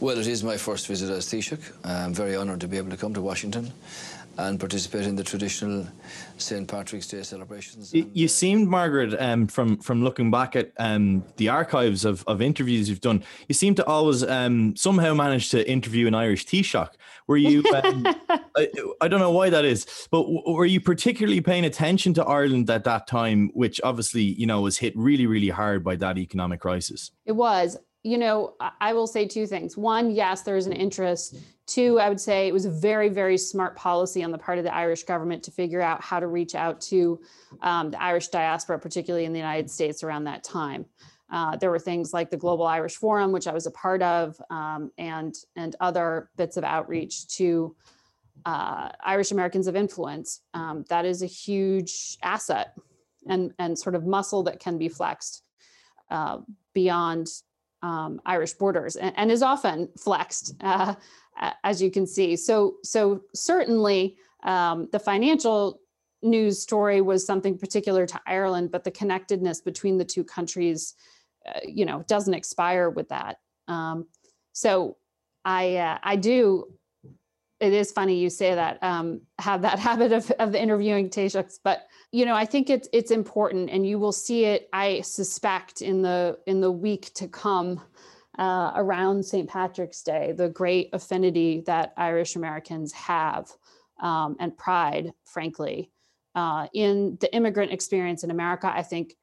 Well, 0.00 0.18
it 0.18 0.26
is 0.26 0.42
my 0.42 0.56
first 0.56 0.86
visit 0.86 1.10
as 1.10 1.26
Taoiseach. 1.26 1.72
I'm 1.84 2.12
very 2.12 2.36
honoured 2.36 2.60
to 2.60 2.68
be 2.68 2.76
able 2.76 2.90
to 2.90 2.96
come 2.96 3.14
to 3.14 3.22
Washington 3.22 3.72
and 4.36 4.58
participate 4.58 5.06
in 5.06 5.16
the 5.16 5.24
traditional 5.24 5.86
St. 6.38 6.66
Patrick's 6.66 7.06
Day 7.06 7.22
celebrations. 7.22 7.94
You, 7.94 8.10
you 8.12 8.28
seemed, 8.28 8.68
Margaret, 8.68 9.14
um, 9.20 9.46
from 9.46 9.76
from 9.78 10.02
looking 10.02 10.30
back 10.30 10.56
at 10.56 10.72
um, 10.78 11.24
the 11.36 11.48
archives 11.48 12.04
of, 12.04 12.24
of 12.26 12.42
interviews 12.42 12.88
you've 12.88 13.00
done, 13.00 13.22
you 13.48 13.54
seem 13.54 13.74
to 13.76 13.86
always 13.86 14.22
um, 14.24 14.74
somehow 14.76 15.14
manage 15.14 15.50
to 15.50 15.68
interview 15.70 16.06
an 16.06 16.14
Irish 16.14 16.46
Taoiseach. 16.46 16.90
Were 17.26 17.36
you? 17.36 17.64
Um, 17.74 18.06
I, 18.56 18.68
I, 19.00 19.08
don't 19.08 19.20
know 19.20 19.30
why 19.30 19.50
that 19.50 19.64
is, 19.64 20.08
but 20.10 20.22
w- 20.22 20.42
were 20.46 20.66
you 20.66 20.80
particularly 20.80 21.40
paying 21.40 21.64
attention 21.64 22.12
to 22.14 22.24
Ireland 22.24 22.68
at 22.70 22.84
that 22.84 23.06
time, 23.06 23.50
which 23.54 23.80
obviously 23.82 24.22
you 24.22 24.46
know 24.46 24.60
was 24.60 24.78
hit 24.78 24.96
really, 24.96 25.26
really 25.26 25.48
hard 25.48 25.84
by 25.84 25.96
that 25.96 26.18
economic 26.18 26.60
crisis? 26.60 27.12
It 27.24 27.32
was 27.32 27.78
you 28.04 28.18
know, 28.18 28.54
I 28.80 28.92
will 28.92 29.06
say 29.06 29.26
two 29.26 29.46
things. 29.46 29.78
One, 29.78 30.10
yes, 30.10 30.42
there 30.42 30.56
is 30.56 30.66
an 30.66 30.74
interest. 30.74 31.36
Two, 31.66 31.98
I 31.98 32.10
would 32.10 32.20
say 32.20 32.46
it 32.46 32.52
was 32.52 32.66
a 32.66 32.70
very, 32.70 33.08
very 33.08 33.38
smart 33.38 33.74
policy 33.76 34.22
on 34.22 34.30
the 34.30 34.38
part 34.38 34.58
of 34.58 34.64
the 34.64 34.74
Irish 34.74 35.04
government 35.04 35.42
to 35.44 35.50
figure 35.50 35.80
out 35.80 36.02
how 36.02 36.20
to 36.20 36.26
reach 36.26 36.54
out 36.54 36.80
to 36.82 37.20
um, 37.62 37.90
the 37.90 38.02
Irish 38.02 38.28
diaspora, 38.28 38.78
particularly 38.78 39.24
in 39.24 39.32
the 39.32 39.38
United 39.38 39.70
States 39.70 40.02
around 40.02 40.24
that 40.24 40.44
time. 40.44 40.84
Uh, 41.32 41.56
there 41.56 41.70
were 41.70 41.78
things 41.78 42.12
like 42.12 42.30
the 42.30 42.36
Global 42.36 42.66
Irish 42.66 42.96
Forum, 42.96 43.32
which 43.32 43.46
I 43.46 43.52
was 43.52 43.66
a 43.66 43.70
part 43.70 44.02
of, 44.02 44.40
um, 44.50 44.90
and 44.98 45.34
and 45.56 45.74
other 45.80 46.28
bits 46.36 46.56
of 46.56 46.64
outreach 46.64 47.26
to 47.38 47.74
uh, 48.44 48.90
Irish 49.02 49.32
Americans 49.32 49.66
of 49.66 49.74
influence. 49.74 50.42
Um, 50.52 50.84
that 50.90 51.06
is 51.06 51.22
a 51.22 51.26
huge 51.26 52.18
asset 52.22 52.76
and 53.26 53.52
and 53.58 53.78
sort 53.78 53.94
of 53.94 54.04
muscle 54.04 54.42
that 54.44 54.60
can 54.60 54.76
be 54.76 54.88
flexed 54.88 55.42
uh, 56.10 56.38
beyond 56.74 57.28
um, 57.84 58.20
Irish 58.24 58.54
borders 58.54 58.96
and, 58.96 59.12
and, 59.16 59.30
is 59.30 59.42
often 59.42 59.90
flexed, 59.98 60.54
uh, 60.60 60.94
as 61.64 61.82
you 61.82 61.90
can 61.90 62.06
see. 62.06 62.34
So, 62.34 62.76
so 62.82 63.20
certainly 63.34 64.16
um, 64.42 64.88
the 64.90 64.98
financial 64.98 65.80
news 66.22 66.62
story 66.62 67.02
was 67.02 67.26
something 67.26 67.58
particular 67.58 68.06
to 68.06 68.18
Ireland, 68.26 68.70
but 68.72 68.84
the 68.84 68.90
connectedness 68.90 69.60
between 69.60 69.98
the 69.98 70.04
two 70.04 70.24
countries, 70.24 70.94
uh, 71.46 71.60
you 71.62 71.84
know, 71.84 72.02
doesn't 72.08 72.32
expire 72.32 72.88
with 72.88 73.10
that. 73.10 73.36
Um, 73.68 74.06
so, 74.52 74.96
I 75.44 75.76
uh, 75.76 75.98
I 76.02 76.16
do. 76.16 76.72
It 77.64 77.72
is 77.72 77.90
funny 77.90 78.18
you 78.18 78.30
say 78.30 78.54
that. 78.54 78.82
Um, 78.82 79.22
have 79.38 79.62
that 79.62 79.78
habit 79.88 80.12
of 80.12 80.30
of 80.32 80.54
interviewing 80.54 81.10
Taoiseachs, 81.10 81.58
but 81.62 81.86
you 82.14 82.24
know 82.24 82.36
i 82.36 82.44
think 82.44 82.70
it's 82.70 82.88
it's 82.92 83.10
important 83.10 83.68
and 83.70 83.84
you 83.84 83.98
will 83.98 84.12
see 84.12 84.44
it 84.44 84.68
i 84.72 85.00
suspect 85.00 85.82
in 85.82 86.00
the 86.00 86.38
in 86.46 86.60
the 86.60 86.70
week 86.70 87.12
to 87.12 87.26
come 87.26 87.80
uh, 88.38 88.70
around 88.76 89.24
st 89.24 89.48
patrick's 89.48 90.00
day 90.02 90.30
the 90.30 90.48
great 90.48 90.88
affinity 90.92 91.60
that 91.66 91.92
irish 91.96 92.36
americans 92.36 92.92
have 92.92 93.50
um, 94.00 94.36
and 94.38 94.56
pride 94.56 95.12
frankly 95.24 95.90
uh, 96.36 96.68
in 96.72 97.18
the 97.20 97.34
immigrant 97.34 97.72
experience 97.72 98.22
in 98.22 98.30
america 98.30 98.72
i 98.72 98.82
think 98.82 99.16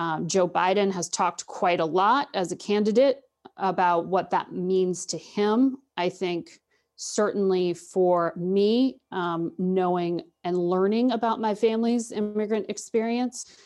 um, 0.00 0.26
joe 0.26 0.48
biden 0.48 0.92
has 0.92 1.08
talked 1.08 1.46
quite 1.46 1.78
a 1.78 1.84
lot 1.84 2.26
as 2.34 2.50
a 2.50 2.56
candidate 2.56 3.20
about 3.58 4.06
what 4.06 4.30
that 4.30 4.50
means 4.50 5.06
to 5.06 5.16
him 5.16 5.78
i 5.96 6.08
think 6.08 6.58
certainly 6.96 7.74
for 7.74 8.32
me, 8.36 8.98
um, 9.10 9.52
knowing 9.58 10.22
and 10.44 10.56
learning 10.56 11.10
about 11.12 11.40
my 11.40 11.54
family's 11.54 12.12
immigrant 12.12 12.66
experience 12.68 13.56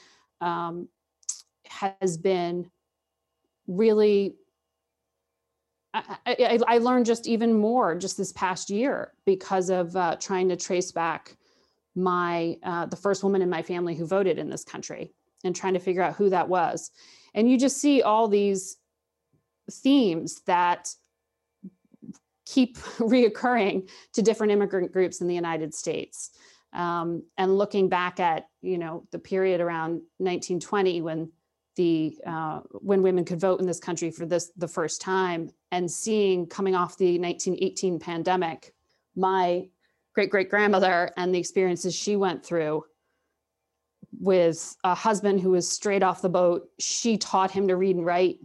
um, 0.40 0.88
has 1.66 2.16
been 2.16 2.70
really. 3.66 4.36
I, 5.94 6.16
I, 6.26 6.58
I, 6.68 6.78
learned 6.78 7.06
just 7.06 7.26
even 7.26 7.54
more 7.54 7.94
just 7.94 8.18
this 8.18 8.30
past 8.32 8.68
year 8.68 9.14
because 9.24 9.70
of 9.70 9.96
uh, 9.96 10.16
trying 10.20 10.50
to 10.50 10.56
trace 10.56 10.92
back 10.92 11.34
my 11.94 12.58
uh, 12.62 12.86
the 12.86 12.96
first 12.96 13.24
woman 13.24 13.40
in 13.40 13.48
my 13.48 13.62
family 13.62 13.94
who 13.94 14.06
voted 14.06 14.38
in 14.38 14.50
this 14.50 14.64
country 14.64 15.12
and 15.44 15.56
trying 15.56 15.72
to 15.72 15.80
figure 15.80 16.02
out 16.02 16.14
who 16.14 16.28
that 16.28 16.46
was 16.46 16.90
and 17.34 17.50
you 17.50 17.58
just 17.58 17.78
see 17.78 18.02
all 18.02 18.28
these 18.28 18.76
themes 19.70 20.42
that 20.46 20.88
keep 22.48 22.76
reoccurring 22.98 23.88
to 24.14 24.22
different 24.22 24.52
immigrant 24.52 24.92
groups 24.92 25.20
in 25.20 25.28
the 25.28 25.34
United 25.34 25.74
States. 25.74 26.30
Um, 26.72 27.22
and 27.38 27.56
looking 27.56 27.88
back 27.88 28.20
at 28.20 28.48
you 28.60 28.78
know 28.78 29.06
the 29.10 29.18
period 29.18 29.60
around 29.60 30.02
1920 30.18 31.00
when 31.02 31.32
the 31.76 32.14
uh, 32.26 32.60
when 32.72 33.02
women 33.02 33.24
could 33.24 33.40
vote 33.40 33.60
in 33.60 33.66
this 33.66 33.80
country 33.80 34.10
for 34.10 34.26
this 34.26 34.50
the 34.56 34.68
first 34.68 35.00
time, 35.00 35.50
and 35.70 35.90
seeing 35.90 36.46
coming 36.46 36.74
off 36.74 36.98
the 36.98 37.18
1918 37.18 37.98
pandemic, 37.98 38.74
my 39.16 39.68
great 40.14 40.30
great 40.30 40.50
grandmother 40.50 41.10
and 41.16 41.34
the 41.34 41.38
experiences 41.38 41.94
she 41.94 42.16
went 42.16 42.44
through 42.44 42.84
with 44.20 44.76
a 44.84 44.94
husband 44.94 45.40
who 45.40 45.50
was 45.50 45.70
straight 45.70 46.02
off 46.02 46.22
the 46.22 46.28
boat. 46.28 46.68
She 46.78 47.16
taught 47.16 47.50
him 47.50 47.68
to 47.68 47.76
read 47.76 47.96
and 47.96 48.04
write 48.04 48.38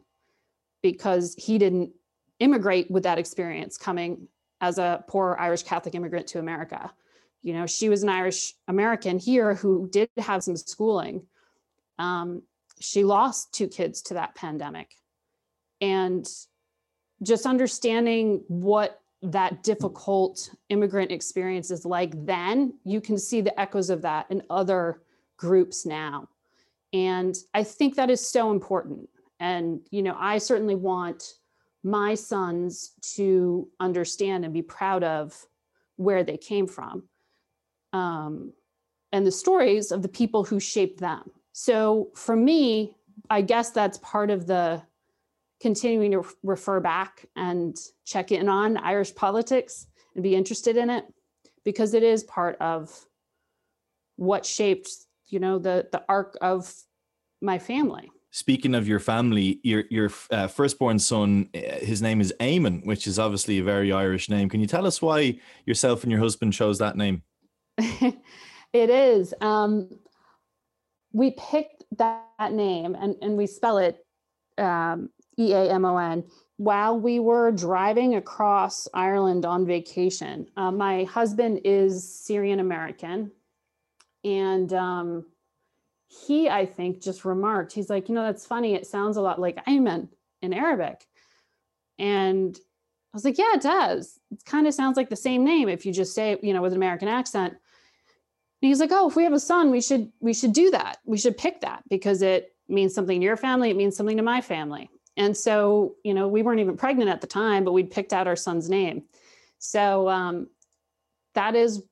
because 0.81 1.35
he 1.37 1.57
didn't 1.57 1.91
immigrate 2.39 2.89
with 2.89 3.03
that 3.03 3.17
experience 3.17 3.77
coming 3.77 4.27
as 4.61 4.77
a 4.77 5.03
poor 5.07 5.37
Irish 5.39 5.63
Catholic 5.63 5.95
immigrant 5.95 6.27
to 6.27 6.39
America. 6.39 6.91
You 7.41 7.53
know, 7.53 7.65
she 7.65 7.89
was 7.89 8.03
an 8.03 8.09
Irish 8.09 8.53
American 8.67 9.19
here 9.19 9.55
who 9.55 9.89
did 9.89 10.09
have 10.17 10.43
some 10.43 10.55
schooling. 10.55 11.23
Um, 11.99 12.43
she 12.79 13.03
lost 13.03 13.53
two 13.53 13.67
kids 13.67 14.01
to 14.03 14.13
that 14.15 14.35
pandemic. 14.35 14.95
And 15.81 16.25
just 17.21 17.45
understanding 17.45 18.43
what 18.47 19.01
that 19.21 19.63
difficult 19.63 20.49
immigrant 20.69 21.11
experience 21.11 21.71
is 21.71 21.85
like 21.85 22.25
then, 22.25 22.73
you 22.83 22.99
can 22.99 23.17
see 23.17 23.41
the 23.41 23.57
echoes 23.59 23.89
of 23.89 24.01
that 24.01 24.25
in 24.29 24.41
other 24.49 25.01
groups 25.37 25.85
now. 25.85 26.27
And 26.91 27.35
I 27.53 27.63
think 27.63 27.95
that 27.95 28.09
is 28.09 28.25
so 28.25 28.51
important. 28.51 29.09
And, 29.39 29.81
you 29.91 30.03
know, 30.03 30.15
I 30.17 30.37
certainly 30.37 30.75
want 30.75 31.35
my 31.83 32.15
sons 32.15 32.93
to 33.01 33.67
understand 33.79 34.45
and 34.45 34.53
be 34.53 34.61
proud 34.61 35.03
of 35.03 35.45
where 35.97 36.23
they 36.23 36.37
came 36.37 36.67
from 36.67 37.03
um, 37.91 38.53
and 39.11 39.25
the 39.25 39.31
stories 39.31 39.91
of 39.91 40.01
the 40.01 40.09
people 40.09 40.43
who 40.43 40.59
shaped 40.59 40.99
them. 40.99 41.29
So 41.51 42.09
for 42.15 42.35
me, 42.35 42.95
I 43.29 43.41
guess 43.41 43.69
that's 43.69 43.99
part 43.99 44.31
of 44.31 44.47
the 44.47 44.81
continuing 45.61 46.11
to 46.11 46.25
refer 46.41 46.79
back 46.79 47.25
and 47.35 47.77
check 48.05 48.31
in 48.31 48.49
on 48.49 48.75
Irish 48.77 49.13
politics 49.15 49.87
and 50.15 50.23
be 50.23 50.35
interested 50.35 50.75
in 50.77 50.89
it 50.89 51.05
because 51.63 51.93
it 51.93 52.03
is 52.03 52.23
part 52.23 52.57
of 52.59 53.07
what 54.15 54.45
shaped, 54.45 54.89
you 55.27 55.39
know, 55.39 55.59
the 55.59 55.87
the 55.91 56.03
arc 56.09 56.37
of 56.41 56.73
my 57.41 57.59
family 57.59 58.11
speaking 58.33 58.73
of 58.73 58.87
your 58.87 58.99
family, 58.99 59.59
your 59.63 59.83
your 59.89 60.09
uh, 60.31 60.47
firstborn 60.47 60.99
son, 60.99 61.47
uh, 61.55 61.59
his 61.79 62.01
name 62.01 62.19
is 62.19 62.33
Eamon, 62.39 62.85
which 62.85 63.07
is 63.07 63.17
obviously 63.17 63.59
a 63.59 63.63
very 63.63 63.93
Irish 63.93 64.27
name. 64.27 64.49
Can 64.49 64.59
you 64.59 64.67
tell 64.67 64.85
us 64.85 65.01
why 65.01 65.39
yourself 65.65 66.03
and 66.03 66.11
your 66.11 66.19
husband 66.19 66.51
chose 66.51 66.79
that 66.79 66.97
name? 66.97 67.21
it 67.77 68.89
is. 68.89 69.33
Um, 69.39 69.89
we 71.13 71.31
picked 71.31 71.83
that, 71.97 72.25
that, 72.39 72.53
name 72.53 72.95
and, 72.99 73.15
and 73.21 73.37
we 73.37 73.45
spell 73.45 73.77
it 73.77 74.03
um, 74.57 75.09
E 75.39 75.53
A 75.53 75.71
M 75.71 75.85
O 75.85 75.97
N 75.97 76.23
while 76.57 76.99
we 76.99 77.19
were 77.19 77.51
driving 77.51 78.15
across 78.15 78.87
Ireland 78.93 79.45
on 79.45 79.65
vacation. 79.65 80.47
Uh, 80.57 80.71
my 80.71 81.03
husband 81.03 81.61
is 81.63 82.19
Syrian 82.25 82.59
American. 82.59 83.31
And 84.23 84.71
um, 84.73 85.25
he, 86.13 86.49
I 86.49 86.65
think, 86.65 87.01
just 87.01 87.25
remarked, 87.25 87.73
he's 87.73 87.89
like, 87.89 88.09
you 88.09 88.15
know, 88.15 88.23
that's 88.23 88.45
funny. 88.45 88.75
It 88.75 88.87
sounds 88.87 89.17
a 89.17 89.21
lot 89.21 89.39
like 89.39 89.63
Ayman 89.65 90.09
in 90.41 90.53
Arabic. 90.53 91.05
And 91.97 92.57
I 93.13 93.17
was 93.17 93.25
like, 93.25 93.37
yeah, 93.37 93.53
it 93.53 93.61
does. 93.61 94.19
It 94.31 94.43
kind 94.45 94.67
of 94.67 94.73
sounds 94.73 94.97
like 94.97 95.09
the 95.09 95.15
same 95.15 95.43
name 95.43 95.69
if 95.69 95.85
you 95.85 95.93
just 95.93 96.15
say, 96.15 96.37
you 96.41 96.53
know, 96.53 96.61
with 96.61 96.73
an 96.73 96.77
American 96.77 97.07
accent. 97.07 97.53
And 97.53 98.69
he's 98.69 98.79
like, 98.79 98.91
oh, 98.91 99.09
if 99.09 99.15
we 99.15 99.23
have 99.23 99.33
a 99.33 99.39
son, 99.39 99.71
we 99.71 99.81
should 99.81 100.11
we 100.19 100.33
should 100.33 100.53
do 100.53 100.71
that. 100.71 100.97
We 101.05 101.17
should 101.17 101.37
pick 101.37 101.61
that 101.61 101.83
because 101.89 102.21
it 102.21 102.55
means 102.67 102.95
something 102.95 103.19
to 103.19 103.25
your 103.25 103.37
family. 103.37 103.69
It 103.69 103.75
means 103.75 103.95
something 103.95 104.17
to 104.17 104.23
my 104.23 104.41
family. 104.41 104.89
And 105.17 105.35
so, 105.35 105.95
you 106.03 106.13
know, 106.13 106.27
we 106.27 106.41
weren't 106.41 106.59
even 106.59 106.77
pregnant 106.77 107.09
at 107.09 107.21
the 107.21 107.27
time, 107.27 107.63
but 107.63 107.73
we'd 107.73 107.91
picked 107.91 108.13
out 108.13 108.27
our 108.27 108.35
son's 108.35 108.69
name. 108.69 109.03
So 109.59 110.09
um, 110.09 110.47
that 111.35 111.55
is 111.55 111.83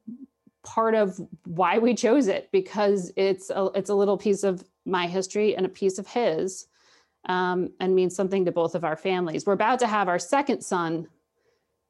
part 0.63 0.95
of 0.95 1.19
why 1.45 1.78
we 1.78 1.93
chose 1.93 2.28
it 2.28 2.50
because 2.52 3.12
it's 3.15 3.50
a, 3.50 3.69
it's 3.76 3.89
a 3.89 3.95
little 3.95 4.17
piece 4.17 4.43
of 4.43 4.63
my 4.86 5.08
history 5.08 5.56
and 5.56 5.65
a 5.65 5.69
piece 5.69 5.97
of 5.97 6.08
his 6.08 6.67
um, 7.26 7.69
and 7.80 7.95
means 7.95 8.15
something 8.15 8.45
to 8.45 8.52
both 8.52 8.76
of 8.76 8.84
our 8.84 8.95
families. 8.95 9.45
We're 9.45 9.54
about 9.54 9.80
to 9.80 9.88
have 9.88 10.08
our 10.08 10.19
second 10.19 10.62
son 10.62 11.08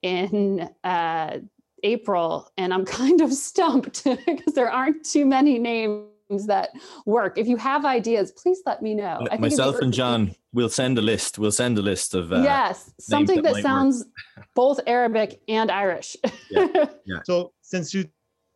in 0.02 0.70
uh, 0.84 1.40
April, 1.84 2.52
and 2.58 2.74
I'm 2.74 2.86
kind 3.02 3.22
of 3.22 3.34
stumped 3.34 4.04
because 4.26 4.54
there 4.54 4.72
aren't 4.72 5.06
too 5.06 5.26
many 5.26 5.60
names 5.60 6.08
that 6.48 6.70
work. 7.06 7.38
If 7.38 7.48
you 7.48 7.58
have 7.58 7.86
ideas, 7.86 8.32
please 8.32 8.62
let 8.66 8.82
me 8.82 8.94
know. 8.94 9.28
Myself 9.40 9.80
and 9.80 9.94
John 9.94 10.36
we'll 10.54 10.70
send 10.70 10.98
a 10.98 11.02
list. 11.02 11.40
We'll 11.40 11.52
send 11.52 11.78
a 11.78 11.82
list 11.82 12.14
of 12.14 12.32
uh, 12.32 12.42
yes, 12.42 12.94
something 13.00 13.42
that, 13.42 13.56
that 13.56 13.64
sounds 13.64 14.06
both 14.56 14.80
Arabic 14.88 15.42
and 15.48 15.72
Irish. 15.72 16.16
yeah. 16.50 16.68
yeah. 17.06 17.20
So 17.26 17.54
since 17.62 17.94
you 17.94 18.06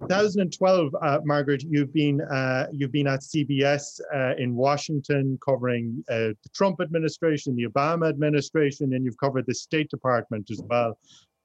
2012, 0.01 0.95
uh, 1.01 1.19
Margaret, 1.23 1.63
you've 1.67 1.93
been 1.93 2.21
uh, 2.21 2.67
you've 2.71 2.91
been 2.91 3.07
at 3.07 3.21
CBS 3.21 3.99
uh, 4.13 4.35
in 4.37 4.53
Washington 4.55 5.37
covering 5.43 6.03
uh, 6.09 6.35
the 6.43 6.49
Trump 6.53 6.81
administration, 6.81 7.55
the 7.55 7.65
Obama 7.65 8.09
administration, 8.09 8.93
and 8.93 9.05
you've 9.05 9.17
covered 9.17 9.45
the 9.47 9.55
State 9.55 9.89
Department 9.89 10.49
as 10.51 10.61
well. 10.69 10.97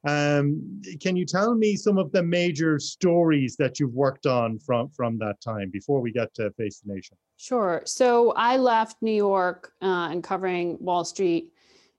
Um, 0.05 0.81
can 0.99 1.15
you 1.15 1.25
tell 1.25 1.55
me 1.55 1.75
some 1.75 1.97
of 1.97 2.11
the 2.11 2.23
major 2.23 2.79
stories 2.79 3.55
that 3.57 3.79
you've 3.79 3.93
worked 3.93 4.25
on 4.25 4.59
from 4.59 4.89
from 4.89 5.17
that 5.19 5.39
time 5.41 5.69
before 5.69 6.01
we 6.01 6.11
get 6.11 6.33
to 6.35 6.51
Face 6.51 6.81
the 6.81 6.93
Nation? 6.93 7.17
Sure. 7.37 7.81
So 7.85 8.31
I 8.31 8.57
left 8.57 9.01
New 9.01 9.11
York 9.11 9.73
uh, 9.81 10.09
and 10.11 10.23
covering 10.23 10.77
Wall 10.79 11.05
Street 11.05 11.53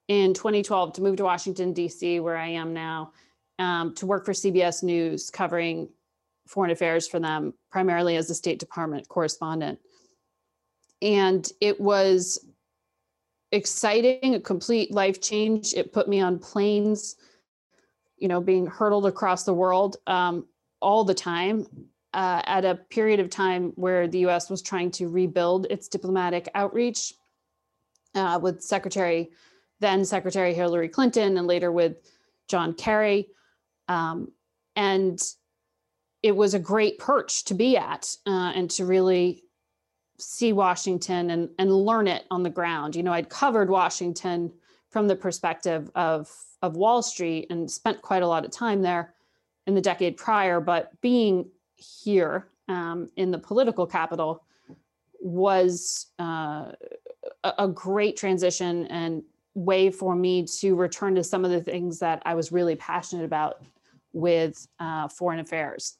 in 0.08 0.34
2012 0.34 0.92
to 0.94 1.02
move 1.02 1.16
to 1.16 1.24
Washington 1.24 1.72
D.C., 1.72 2.20
where 2.20 2.36
I 2.36 2.48
am 2.48 2.74
now, 2.74 3.12
um, 3.58 3.94
to 3.94 4.06
work 4.06 4.26
for 4.26 4.32
CBS 4.32 4.82
News, 4.82 5.30
covering 5.30 5.88
foreign 6.46 6.70
affairs 6.70 7.08
for 7.08 7.20
them, 7.20 7.54
primarily 7.70 8.16
as 8.16 8.30
a 8.30 8.34
State 8.34 8.58
Department 8.58 9.08
correspondent. 9.08 9.78
And 11.00 11.48
it 11.60 11.80
was 11.80 12.44
exciting, 13.50 14.34
a 14.34 14.40
complete 14.40 14.92
life 14.92 15.20
change. 15.20 15.74
It 15.74 15.92
put 15.92 16.08
me 16.08 16.20
on 16.20 16.38
planes, 16.38 17.16
you 18.16 18.28
know, 18.28 18.40
being 18.40 18.66
hurtled 18.66 19.06
across 19.06 19.44
the 19.44 19.54
world 19.54 19.96
um, 20.06 20.46
all 20.80 21.04
the 21.04 21.14
time 21.14 21.66
uh, 22.14 22.42
at 22.44 22.64
a 22.64 22.74
period 22.74 23.20
of 23.20 23.30
time 23.30 23.72
where 23.74 24.06
the 24.08 24.26
US 24.26 24.50
was 24.50 24.62
trying 24.62 24.90
to 24.92 25.08
rebuild 25.08 25.66
its 25.70 25.88
diplomatic 25.88 26.48
outreach 26.54 27.14
uh, 28.14 28.38
with 28.42 28.62
Secretary, 28.62 29.30
then 29.80 30.04
Secretary 30.04 30.54
Hillary 30.54 30.88
Clinton, 30.88 31.36
and 31.38 31.46
later 31.46 31.72
with 31.72 31.96
John 32.48 32.74
Kerry. 32.74 33.28
Um, 33.88 34.32
and 34.76 35.20
it 36.22 36.36
was 36.36 36.54
a 36.54 36.58
great 36.58 36.98
perch 36.98 37.44
to 37.44 37.54
be 37.54 37.76
at 37.76 38.16
uh, 38.26 38.52
and 38.54 38.70
to 38.70 38.86
really 38.86 39.42
see 40.18 40.52
Washington 40.52 41.30
and, 41.30 41.48
and 41.58 41.72
learn 41.72 42.06
it 42.06 42.24
on 42.30 42.42
the 42.42 42.50
ground. 42.50 42.94
You 42.94 43.02
know, 43.02 43.12
I'd 43.12 43.28
covered 43.28 43.68
Washington 43.68 44.52
from 44.88 45.08
the 45.08 45.16
perspective 45.16 45.90
of, 45.94 46.30
of 46.60 46.76
Wall 46.76 47.02
Street 47.02 47.48
and 47.50 47.68
spent 47.70 48.02
quite 48.02 48.22
a 48.22 48.28
lot 48.28 48.44
of 48.44 48.50
time 48.50 48.82
there 48.82 49.14
in 49.66 49.74
the 49.74 49.80
decade 49.80 50.16
prior, 50.16 50.60
but 50.60 51.00
being 51.00 51.48
here 51.76 52.48
um, 52.68 53.08
in 53.16 53.30
the 53.30 53.38
political 53.38 53.86
capital 53.86 54.44
was 55.20 56.06
uh, 56.18 56.72
a, 57.44 57.68
great 57.68 58.16
transition 58.16 58.86
and 58.86 59.22
way 59.54 59.90
for 59.90 60.14
me 60.14 60.44
to 60.44 60.74
return 60.74 61.14
to 61.14 61.22
some 61.22 61.44
of 61.44 61.50
the 61.50 61.60
things 61.60 61.98
that 62.00 62.22
I 62.24 62.34
was 62.34 62.50
really 62.50 62.76
passionate 62.76 63.24
about 63.24 63.62
with 64.12 64.66
uh, 64.80 65.08
foreign 65.08 65.38
affairs. 65.38 65.96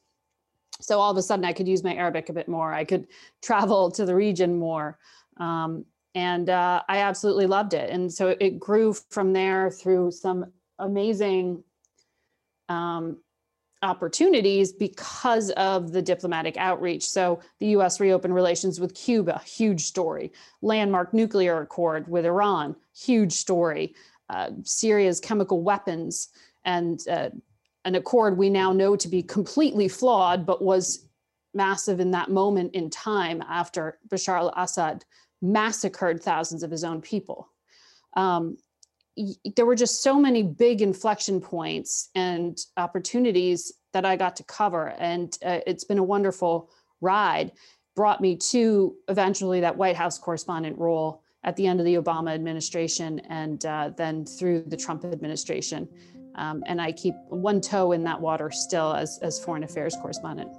So 0.81 0.99
all 0.99 1.11
of 1.11 1.17
a 1.17 1.21
sudden, 1.21 1.45
I 1.45 1.53
could 1.53 1.67
use 1.67 1.83
my 1.83 1.95
Arabic 1.95 2.29
a 2.29 2.33
bit 2.33 2.47
more. 2.47 2.73
I 2.73 2.83
could 2.83 3.07
travel 3.41 3.91
to 3.91 4.05
the 4.05 4.15
region 4.15 4.57
more. 4.57 4.97
Um, 5.37 5.85
and 6.15 6.49
uh, 6.49 6.83
I 6.87 6.99
absolutely 6.99 7.47
loved 7.47 7.73
it. 7.73 7.89
And 7.89 8.11
so 8.11 8.35
it 8.39 8.59
grew 8.59 8.93
from 9.09 9.33
there 9.33 9.71
through 9.71 10.11
some 10.11 10.45
amazing 10.79 11.63
um, 12.69 13.17
opportunities 13.81 14.71
because 14.71 15.49
of 15.51 15.91
the 15.91 16.01
diplomatic 16.01 16.55
outreach. 16.57 17.05
So 17.05 17.39
the 17.59 17.67
US 17.67 17.99
reopened 17.99 18.33
relations 18.33 18.79
with 18.79 18.95
Cuba, 18.95 19.41
huge 19.45 19.81
story. 19.81 20.31
Landmark 20.61 21.13
nuclear 21.13 21.61
accord 21.61 22.07
with 22.07 22.25
Iran, 22.25 22.75
huge 22.95 23.33
story. 23.33 23.93
Uh, 24.29 24.51
Syria's 24.63 25.19
chemical 25.19 25.61
weapons 25.61 26.29
and 26.63 27.05
uh, 27.09 27.29
an 27.85 27.95
accord 27.95 28.37
we 28.37 28.49
now 28.49 28.71
know 28.71 28.95
to 28.95 29.07
be 29.07 29.23
completely 29.23 29.87
flawed, 29.87 30.45
but 30.45 30.61
was 30.61 31.07
massive 31.53 31.99
in 31.99 32.11
that 32.11 32.31
moment 32.31 32.73
in 32.73 32.89
time 32.89 33.43
after 33.47 33.99
Bashar 34.07 34.37
al 34.37 34.53
Assad 34.55 35.05
massacred 35.41 36.21
thousands 36.23 36.63
of 36.63 36.71
his 36.71 36.83
own 36.83 37.01
people. 37.01 37.49
Um, 38.15 38.57
there 39.55 39.65
were 39.65 39.75
just 39.75 40.01
so 40.01 40.19
many 40.19 40.41
big 40.41 40.81
inflection 40.81 41.39
points 41.39 42.09
and 42.15 42.57
opportunities 42.77 43.71
that 43.91 44.05
I 44.05 44.15
got 44.15 44.35
to 44.37 44.43
cover. 44.43 44.89
And 44.97 45.37
uh, 45.45 45.59
it's 45.67 45.83
been 45.83 45.99
a 45.99 46.03
wonderful 46.03 46.69
ride. 46.99 47.51
Brought 47.95 48.21
me 48.21 48.37
to 48.37 48.95
eventually 49.07 49.59
that 49.61 49.77
White 49.77 49.95
House 49.95 50.17
correspondent 50.17 50.79
role 50.79 51.21
at 51.43 51.55
the 51.57 51.67
end 51.67 51.79
of 51.79 51.85
the 51.85 51.95
Obama 51.95 52.33
administration 52.33 53.19
and 53.29 53.63
uh, 53.65 53.91
then 53.95 54.25
through 54.25 54.63
the 54.63 54.77
Trump 54.77 55.05
administration. 55.05 55.87
Um, 56.35 56.63
and 56.65 56.81
I 56.81 56.91
keep 56.91 57.15
one 57.29 57.61
toe 57.61 57.91
in 57.91 58.03
that 58.05 58.19
water 58.19 58.51
still 58.51 58.93
as, 58.93 59.19
as 59.19 59.39
foreign 59.43 59.63
affairs 59.63 59.95
correspondent. 60.01 60.51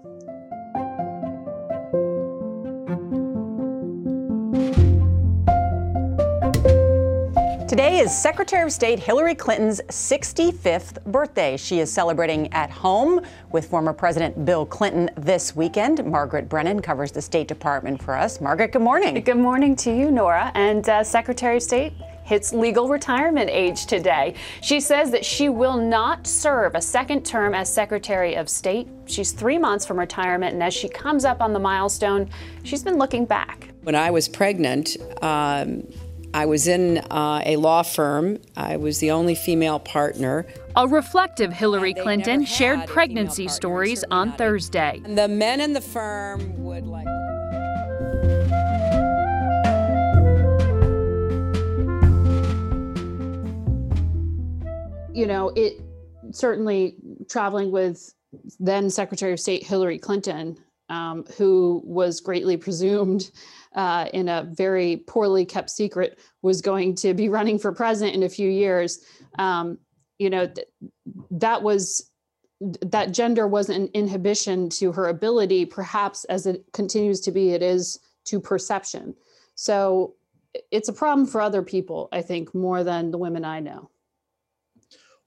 Today 7.75 7.99
is 7.99 8.17
Secretary 8.17 8.63
of 8.63 8.71
State 8.71 9.01
Hillary 9.01 9.35
Clinton's 9.35 9.81
65th 9.89 11.03
birthday. 11.07 11.57
She 11.57 11.81
is 11.81 11.93
celebrating 11.93 12.53
at 12.53 12.71
home 12.71 13.21
with 13.51 13.67
former 13.67 13.93
President 13.93 14.45
Bill 14.45 14.65
Clinton 14.65 15.11
this 15.17 15.57
weekend. 15.57 16.05
Margaret 16.05 16.49
Brennan 16.49 16.81
covers 16.81 17.11
the 17.11 17.21
State 17.21 17.49
Department 17.49 18.01
for 18.01 18.17
us. 18.17 18.41
Margaret, 18.41 18.71
good 18.71 18.83
morning. 18.83 19.21
Good 19.25 19.39
morning 19.39 19.75
to 19.75 19.91
you, 19.91 20.13
Norah. 20.13 20.53
And 20.55 20.89
uh, 20.89 21.03
Secretary 21.03 21.57
of 21.57 21.65
State 21.65 21.95
hits 22.25 22.53
legal 22.53 22.89
retirement 22.89 23.51
age 23.51 23.87
today. 23.87 24.35
She 24.63 24.81
says 24.81 25.11
that 25.13 25.25
she 25.25 25.49
will 25.49 25.77
not 25.77 26.27
serve 26.27 26.75
a 26.75 26.81
second 26.83 27.25
term 27.25 27.55
as 27.55 27.73
Secretary 27.73 28.35
of 28.35 28.49
State. 28.49 28.89
She's 29.07 29.33
three 29.33 29.59
months 29.59 29.87
from 29.87 29.99
retirement, 29.99 30.55
and 30.55 30.63
as 30.63 30.75
she 30.75 30.89
comes 30.89 31.25
up 31.25 31.41
on 31.41 31.53
the 31.53 31.59
milestone, 31.61 32.29
she's 32.63 32.83
been 32.83 32.99
looking 32.99 33.27
back. 33.27 33.69
When 33.83 33.95
I 33.95 34.11
was 34.11 34.29
pregnant, 34.29 34.97
um, 35.23 35.87
I 36.33 36.47
was 36.47 36.67
in 36.67 36.99
uh, 36.99 37.43
a 37.47 37.57
law 37.57 37.83
firm. 37.83 38.39
I 38.57 38.77
was 38.77 38.99
the 38.99 39.13
only 39.13 39.37
female 39.37 39.79
partner. 39.79 40.47
A 40.75 40.89
reflective 40.89 41.53
Hillary 41.53 41.95
Clinton 41.95 42.45
shared 42.45 42.89
pregnancy 42.89 43.47
stories 43.47 44.03
on 44.11 44.33
Thursday. 44.33 45.01
And 45.05 45.17
the 45.17 45.29
men 45.29 45.61
in 45.61 45.75
the 45.75 45.81
firm 45.81 46.65
would 46.65 46.87
like. 46.87 47.07
You 55.15 55.27
know, 55.27 55.53
it 55.55 55.81
certainly 56.33 56.97
traveling 57.29 57.71
with 57.71 58.13
then 58.59 58.91
Secretary 58.91 59.33
of 59.33 59.39
State 59.39 59.65
Hillary 59.65 59.99
Clinton, 59.99 60.57
um, 60.89 61.25
who 61.37 61.81
was 61.85 62.21
greatly 62.21 62.57
presumed 62.57 63.31
uh, 63.77 64.09
in 64.13 64.29
a 64.29 64.49
very 64.53 64.99
poorly 65.07 65.45
kept 65.45 65.71
secret, 65.71 66.19
was 66.43 66.61
going 66.61 66.97
to 66.97 67.15
be 67.15 67.29
running 67.29 67.61
for 67.61 67.73
president 67.73 68.17
in 68.17 68.25
a 68.25 68.29
few 68.29 68.51
years. 68.51 69.05
Um, 69.39 69.79
you 70.19 70.31
know, 70.31 70.49
th- 70.49 70.67
that 71.31 71.63
was 71.63 72.11
that 72.61 73.13
gender 73.13 73.47
wasn't 73.47 73.79
an 73.79 73.91
inhibition 73.95 74.69
to 74.71 74.91
her 74.93 75.09
ability, 75.09 75.65
perhaps 75.65 76.25
as 76.25 76.47
it 76.47 76.65
continues 76.73 77.21
to 77.21 77.31
be, 77.31 77.51
it 77.51 77.63
is 77.63 78.01
to 78.25 78.41
perception. 78.41 79.15
So 79.55 80.15
it's 80.71 80.89
a 80.89 80.93
problem 80.93 81.27
for 81.27 81.41
other 81.41 81.63
people, 81.63 82.09
I 82.11 82.23
think, 82.23 82.55
more 82.55 82.83
than 82.83 83.11
the 83.11 83.19
women 83.19 83.45
I 83.45 83.61
know. 83.61 83.91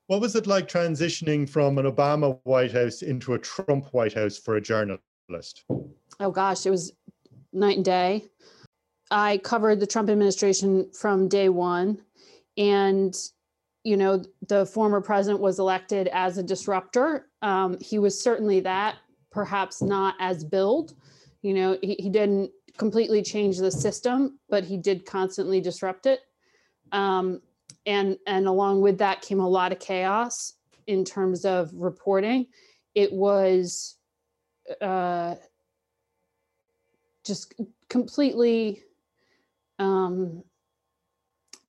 What 0.08 0.22
was 0.22 0.36
it 0.36 0.48
like 0.48 0.70
transitioning 0.70 1.50
from 1.50 1.78
an 1.78 1.86
Obama 1.86 2.40
White 2.44 2.72
House 2.72 3.02
into 3.02 3.34
a 3.34 3.40
Trump 3.40 3.94
White 3.94 4.14
House 4.14 4.38
for 4.38 4.56
a 4.56 4.62
journalist? 4.62 5.66
Oh 6.20 6.32
gosh, 6.32 6.66
it 6.66 6.70
was 6.70 6.94
night 7.52 7.76
and 7.76 7.86
day. 7.86 8.24
I 9.12 9.38
covered 9.40 9.82
the 9.82 9.88
Trump 9.88 10.10
administration 10.10 10.90
from 10.94 11.28
day 11.28 11.50
one. 11.50 12.02
And, 12.58 13.16
you 13.84 13.98
know, 13.98 14.24
the 14.48 14.66
former 14.66 15.02
president 15.02 15.42
was 15.42 15.60
elected 15.60 16.08
as 16.08 16.38
a 16.38 16.44
disruptor. 16.44 17.28
Um, 17.42 17.78
he 17.82 18.00
was 18.00 18.22
certainly 18.22 18.62
that, 18.62 18.96
perhaps 19.32 19.82
not 19.82 20.16
as 20.20 20.44
billed. 20.44 20.96
You 21.42 21.54
know, 21.54 21.78
he, 21.82 21.96
he 22.00 22.10
didn't 22.10 22.52
completely 22.78 23.22
change 23.22 23.58
the 23.58 23.72
system, 23.72 24.40
but 24.50 24.64
he 24.64 24.78
did 24.78 25.06
constantly 25.06 25.60
disrupt 25.60 26.06
it. 26.06 26.22
Um, 26.94 27.42
and, 27.88 28.18
and 28.28 28.48
along 28.48 28.82
with 28.82 29.00
that 29.00 29.22
came 29.22 29.40
a 29.40 29.48
lot 29.48 29.72
of 29.72 29.80
chaos 29.80 30.54
in 30.86 31.04
terms 31.04 31.46
of 31.46 31.72
reporting. 31.74 32.48
It 32.94 33.12
was 33.12 33.96
uh, 34.82 35.36
just 37.26 37.54
completely 37.90 38.84
um, 39.80 40.44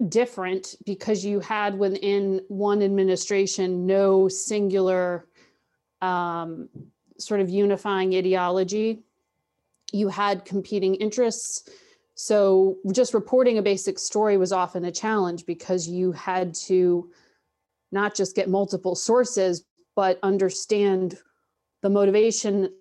different 0.09 0.75
because 0.85 1.25
you 1.25 1.41
had 1.41 1.79
within 1.79 2.41
one 2.49 2.83
administration 2.83 3.87
no 3.87 4.29
singular 4.29 5.27
um, 6.01 6.69
sort 7.19 7.41
of 7.41 7.51
unifying 7.51 8.15
ideology. 8.15 9.03
You 9.93 10.09
had 10.09 10.45
competing 10.45 10.95
interests. 10.97 11.69
So 12.21 12.79
just 12.91 13.15
reporting 13.15 13.59
a 13.59 13.63
basic 13.63 13.97
story 13.97 14.37
was 14.37 14.51
often 14.51 14.85
a 14.85 14.91
challenge 14.91 15.47
because 15.47 15.87
you 15.87 16.11
had 16.11 16.53
to 16.67 17.09
not 17.93 18.17
just 18.17 18.35
get 18.35 18.49
multiple 18.49 18.97
sources, 18.97 19.65
but 19.95 20.19
understand 20.25 21.17
the 21.81 21.89
motivation 21.89 22.75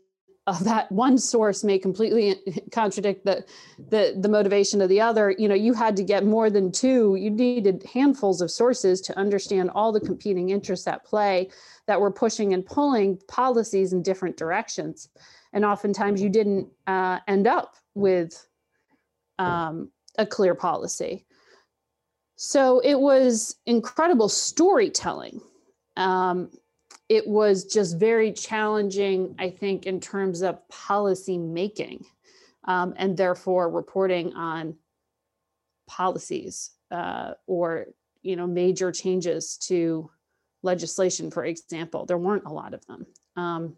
of 0.47 0.63
that 0.63 0.91
one 0.91 1.19
source 1.19 1.63
may 1.63 1.78
completely 1.78 2.36
contradict 2.71 3.26
the, 3.26 3.45
the 3.89 4.15
the 4.19 4.28
motivation 4.28 4.82
of 4.82 4.89
the 4.89 5.02
other. 5.02 5.36
You 5.38 5.47
know 5.47 5.54
you 5.54 5.73
had 5.73 5.95
to 5.97 6.04
get 6.04 6.26
more 6.26 6.50
than 6.50 6.71
two. 6.71 7.13
You 7.13 7.30
needed 7.30 7.88
handfuls 7.93 8.41
of 8.41 8.50
sources 8.50 9.02
to 9.02 9.15
understand 9.19 9.69
all 9.69 9.91
the 9.91 10.00
competing 10.00 10.50
interests 10.50 10.88
at 10.88 11.06
play 11.06 11.52
that 11.86 12.02
were 12.02 12.12
pushing 12.12 12.56
and 12.56 12.65
pulling 12.65 13.19
policies 13.28 13.93
in 13.93 14.02
different 14.02 14.36
directions. 14.36 15.10
And 15.54 15.63
oftentimes 15.63 16.23
you 16.23 16.30
didn't 16.30 16.69
uh, 16.88 17.19
end 17.28 17.45
up 17.45 17.76
with 17.93 18.46
um, 19.39 19.91
a 20.17 20.26
clear 20.26 20.56
policy 20.56 21.26
so 22.36 22.80
it 22.80 23.00
was 23.00 23.56
incredible 23.65 24.30
storytelling 24.30 25.41
um, 25.95 26.50
it 27.10 27.26
was 27.26 27.63
just 27.65 27.97
very 27.97 28.34
challenging, 28.34 29.36
I 29.39 29.50
think, 29.50 29.86
in 29.86 30.00
terms 30.00 30.41
of 30.41 30.67
policy 30.67 31.38
making 31.38 32.06
um, 32.65 32.93
and 32.97 33.15
therefore 33.15 33.69
reporting 33.69 34.34
on 34.34 34.76
policies 35.88 36.71
uh, 36.91 37.34
or 37.45 37.86
you 38.23 38.36
know 38.36 38.45
major 38.47 38.91
changes 38.91 39.58
to 39.58 40.10
legislation, 40.63 41.32
for 41.32 41.45
example. 41.45 42.06
There 42.06 42.17
weren't 42.17 42.45
a 42.45 42.52
lot 42.52 42.73
of 42.73 42.86
them, 42.88 43.06
um, 43.38 43.76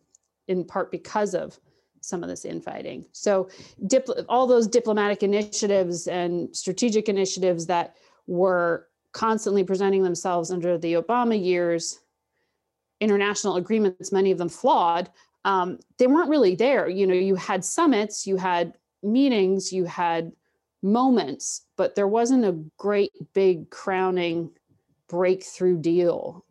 in 0.48 0.65
part 0.65 0.91
because 0.91 1.36
of 1.36 1.60
some 2.01 2.23
of 2.23 2.29
this 2.29 2.45
infighting. 2.45 3.05
So 3.12 3.49
dipl- 3.85 4.25
all 4.29 4.47
those 4.47 4.67
diplomatic 4.67 5.23
initiatives 5.23 6.07
and 6.07 6.55
strategic 6.55 7.09
initiatives 7.09 7.65
that 7.67 7.95
were 8.27 8.88
constantly 9.12 9.63
presenting 9.63 10.03
themselves 10.03 10.51
under 10.51 10.77
the 10.77 10.93
Obama 10.93 11.41
years 11.41 11.99
international 12.99 13.55
agreements, 13.55 14.12
many 14.12 14.31
of 14.31 14.38
them 14.38 14.49
flawed, 14.49 15.09
um, 15.45 15.79
they 15.97 16.07
weren't 16.07 16.29
really 16.29 16.55
there. 16.55 16.89
You 16.89 17.07
know, 17.07 17.13
you 17.13 17.35
had 17.35 17.63
summits, 17.63 18.27
you 18.27 18.35
had 18.35 18.77
meetings, 19.01 19.71
you 19.71 19.85
had 19.85 20.31
moments, 20.83 21.65
but 21.77 21.95
there 21.95 22.07
wasn't 22.07 22.45
a 22.45 22.59
great 22.77 23.12
big 23.33 23.69
crowning 23.69 24.51
breakthrough 25.07 25.77
deal, 25.77 26.45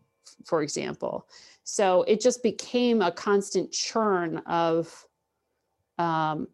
for 0.44 0.62
example. 0.62 1.28
So 1.64 2.02
it 2.04 2.20
just 2.20 2.42
became 2.42 3.02
a 3.02 3.12
constant 3.12 3.70
churn 3.72 4.38
of 4.46 5.06
um, 5.98 6.48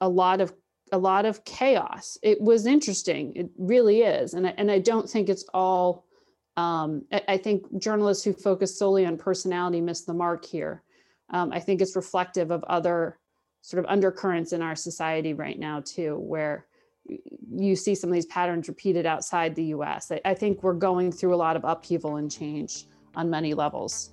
a 0.00 0.08
lot 0.08 0.40
of 0.40 0.52
a 0.92 0.98
lot 0.98 1.24
of 1.24 1.44
chaos. 1.44 2.18
It 2.22 2.40
was 2.40 2.66
interesting. 2.66 3.32
It 3.36 3.50
really 3.58 4.00
is, 4.02 4.34
and 4.34 4.46
I, 4.46 4.54
and 4.56 4.70
I 4.70 4.78
don't 4.78 5.08
think 5.08 5.28
it's 5.28 5.44
all 5.54 6.04
um, 6.56 7.04
I, 7.28 7.38
think 7.38 7.78
journalists 7.78 8.24
who 8.24 8.32
focus 8.32 8.78
solely 8.78 9.06
on 9.06 9.16
personality 9.16 9.80
miss 9.80 10.02
the 10.02 10.12
mark 10.12 10.44
here. 10.44 10.82
Um, 11.30 11.52
I 11.52 11.60
think 11.60 11.80
it's 11.80 11.96
reflective 11.96 12.50
of 12.50 12.64
other 12.64 13.18
sort 13.62 13.82
of 13.82 13.90
undercurrents 13.90 14.52
in 14.52 14.60
our 14.60 14.74
society 14.74 15.32
right 15.32 15.58
now 15.58 15.80
too, 15.80 16.16
where 16.18 16.66
you 17.54 17.76
see 17.76 17.94
some 17.94 18.10
of 18.10 18.14
these 18.14 18.26
patterns 18.26 18.68
repeated 18.68 19.06
outside 19.06 19.54
the 19.54 19.64
U.S. 19.64 20.10
I, 20.10 20.20
I 20.24 20.34
think 20.34 20.62
we're 20.62 20.74
going 20.74 21.12
through 21.12 21.34
a 21.34 21.36
lot 21.36 21.56
of 21.56 21.64
upheaval 21.64 22.16
and 22.16 22.30
change 22.30 22.86
on 23.14 23.30
many 23.30 23.54
levels. 23.54 24.10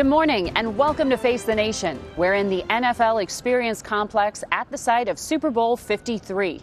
Good 0.00 0.06
morning 0.06 0.48
and 0.56 0.78
welcome 0.78 1.10
to 1.10 1.18
Face 1.18 1.42
the 1.42 1.54
Nation. 1.54 2.02
We're 2.16 2.32
in 2.32 2.48
the 2.48 2.62
NFL 2.70 3.22
Experience 3.22 3.82
Complex 3.82 4.42
at 4.50 4.70
the 4.70 4.78
site 4.78 5.08
of 5.08 5.18
Super 5.18 5.50
Bowl 5.50 5.76
53. 5.76 6.62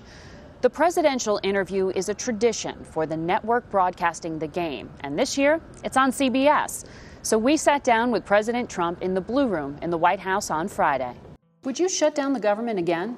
The 0.62 0.69
presidential 0.71 1.39
interview 1.43 1.89
is 1.89 2.10
a 2.10 2.15
tradition 2.15 2.84
for 2.84 3.06
the 3.06 3.15
network 3.15 3.69
broadcasting 3.69 4.39
the 4.39 4.47
game, 4.47 4.89
and 5.02 5.19
this 5.19 5.38
year 5.38 5.62
it's 5.84 5.97
on 5.97 6.10
CBS. 6.10 6.86
So 7.21 7.38
we 7.38 7.58
sat 7.58 7.84
down 7.84 8.10
with 8.10 8.26
President 8.26 8.71
Trump 8.71 9.04
in 9.04 9.13
the 9.13 9.21
Blue 9.21 9.45
Room 9.45 9.78
in 9.84 9.91
the 9.91 10.00
White 10.00 10.19
House 10.19 10.50
on 10.50 10.67
Friday. 10.67 11.13
Would 11.63 11.78
you 11.78 11.89
shut 11.89 12.15
down 12.15 12.34
the 12.34 12.39
government 12.39 12.80
again? 12.80 13.17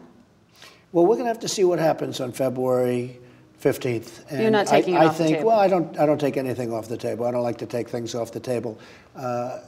Well, 0.91 1.05
we're 1.05 1.15
going 1.15 1.27
to 1.27 1.31
have 1.31 1.39
to 1.39 1.47
see 1.47 1.63
what 1.63 1.79
happens 1.79 2.19
on 2.19 2.33
February 2.33 3.17
15th. 3.63 4.29
And 4.29 4.41
You're 4.41 4.51
not 4.51 4.67
taking 4.67 4.97
I, 4.97 4.99
it 4.99 5.01
I 5.03 5.07
off 5.07 5.17
think, 5.17 5.29
the 5.29 5.35
table. 5.35 5.47
Well, 5.47 5.59
I 5.59 5.69
don't, 5.69 5.97
I 5.97 6.05
don't 6.05 6.19
take 6.19 6.35
anything 6.35 6.73
off 6.73 6.89
the 6.89 6.97
table. 6.97 7.25
I 7.25 7.31
don't 7.31 7.43
like 7.43 7.59
to 7.59 7.65
take 7.65 7.87
things 7.87 8.15
off 8.15 8.33
the 8.33 8.41
table. 8.41 8.77
Uh, 9.15 9.59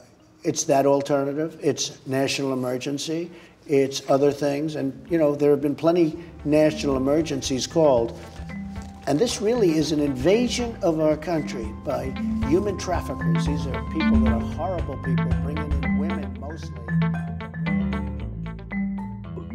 it's 0.44 0.64
that 0.64 0.86
alternative. 0.86 1.58
It's 1.62 2.04
national 2.06 2.52
emergency. 2.52 3.30
It's 3.66 4.08
other 4.10 4.32
things. 4.32 4.74
And, 4.74 5.06
you 5.08 5.18
know, 5.18 5.34
there 5.34 5.50
have 5.50 5.60
been 5.60 5.76
plenty 5.76 6.18
national 6.44 6.96
emergencies 6.96 7.66
called. 7.66 8.18
And 9.06 9.18
this 9.18 9.40
really 9.40 9.72
is 9.72 9.92
an 9.92 10.00
invasion 10.00 10.76
of 10.82 11.00
our 11.00 11.16
country 11.16 11.68
by 11.84 12.14
human 12.48 12.78
traffickers. 12.78 13.46
These 13.46 13.66
are 13.66 13.82
people 13.92 14.20
that 14.20 14.32
are 14.32 14.40
horrible 14.40 14.96
people 14.98 15.30
bringing 15.42 15.72
in 15.82 15.98
women 15.98 16.36
mostly. 16.40 17.21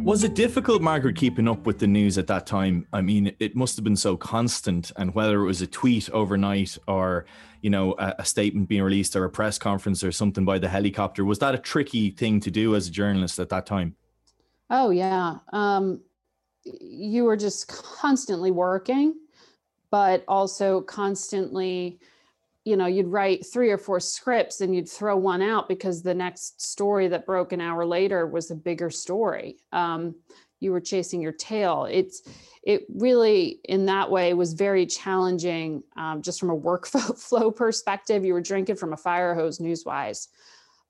Was 0.08 0.24
it 0.24 0.36
difficult, 0.36 0.82
Margaret, 0.82 1.17
keeping 1.17 1.50
up 1.50 1.65
with 1.65 1.80
the 1.80 1.86
news 1.86 2.17
at 2.17 2.28
that 2.28 2.48
time? 2.48 2.88
I 2.93 3.02
mean, 3.02 3.36
it 3.39 3.58
must 3.58 3.76
have 3.76 3.84
been 3.84 3.98
so 3.98 4.15
constant, 4.15 4.89
and 4.96 5.13
whether 5.13 5.41
it 5.41 5.46
was 5.46 5.62
a 5.62 5.67
tweet 5.67 6.10
overnight 6.12 6.78
or, 6.88 7.26
you 7.62 7.70
know, 7.70 7.93
a, 8.00 8.15
a, 8.20 8.24
statement 8.26 8.70
being 8.70 8.84
released 8.84 9.17
or 9.17 9.26
a 9.26 9.30
press 9.30 9.58
conference 9.58 10.06
or 10.06 10.13
something 10.13 10.46
by 10.46 10.60
the 10.60 10.70
helicopter, 10.70 11.26
was 11.26 11.39
that 11.39 11.56
a 11.56 11.58
tricky 11.58 12.12
thing 12.12 12.39
to 12.39 12.50
do 12.50 12.74
as 12.74 12.88
a 12.88 12.91
journalist 12.91 13.38
at 13.38 13.50
that 13.50 13.65
time? 13.65 13.98
Oh 14.70 14.91
yeah, 14.91 15.39
um, 15.52 16.00
you 16.63 17.26
were 17.26 17.36
just 17.36 17.67
constantly 17.67 18.50
working, 18.50 19.13
but 19.91 20.24
also 20.30 20.80
constantly 20.80 22.00
you 22.68 22.76
know 22.76 22.86
you'd 22.86 23.08
write 23.08 23.46
three 23.46 23.72
or 23.72 23.78
four 23.78 24.00
scripts 24.02 24.60
and 24.60 24.76
you'd 24.76 24.90
throw 24.90 25.16
one 25.16 25.42
out 25.42 25.70
because 25.70 26.04
the 26.04 26.14
next 26.14 26.62
story 26.62 27.08
that 27.08 27.26
broke 27.26 27.54
an 27.54 27.62
hour 27.62 27.86
later 27.86 28.28
was 28.28 28.52
a 28.52 28.56
bigger 28.56 28.90
story. 28.90 29.56
Um, 29.72 30.16
you 30.60 30.74
were 30.74 30.82
chasing 30.82 31.22
your 31.22 31.32
tail. 31.32 31.88
It's 31.90 32.24
it 32.64 32.86
really 32.94 33.62
in 33.64 33.86
that 33.86 34.12
way 34.12 34.34
was 34.34 34.52
very 34.52 34.86
challenging 34.86 35.82
um, 35.96 36.22
just 36.22 36.42
from 36.42 36.50
a 36.50 36.60
workflow 36.60 37.56
perspective. 37.64 38.26
You 38.26 38.34
were 38.34 38.42
drinking 38.42 38.76
from 38.76 38.92
a 38.92 38.98
fire 38.98 39.34
hose 39.34 39.60
newswise. 39.60 40.28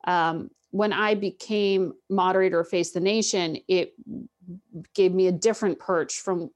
Um, 0.06 0.50
when 0.72 0.92
i 0.92 1.16
became 1.16 1.94
moderator 2.10 2.60
of 2.60 2.68
face 2.68 2.92
the 2.92 3.00
nation 3.00 3.58
it 3.70 3.94
gave 4.94 5.14
me 5.14 5.28
a 5.28 5.32
different 5.32 5.80
perch 5.80 6.20
from 6.20 6.50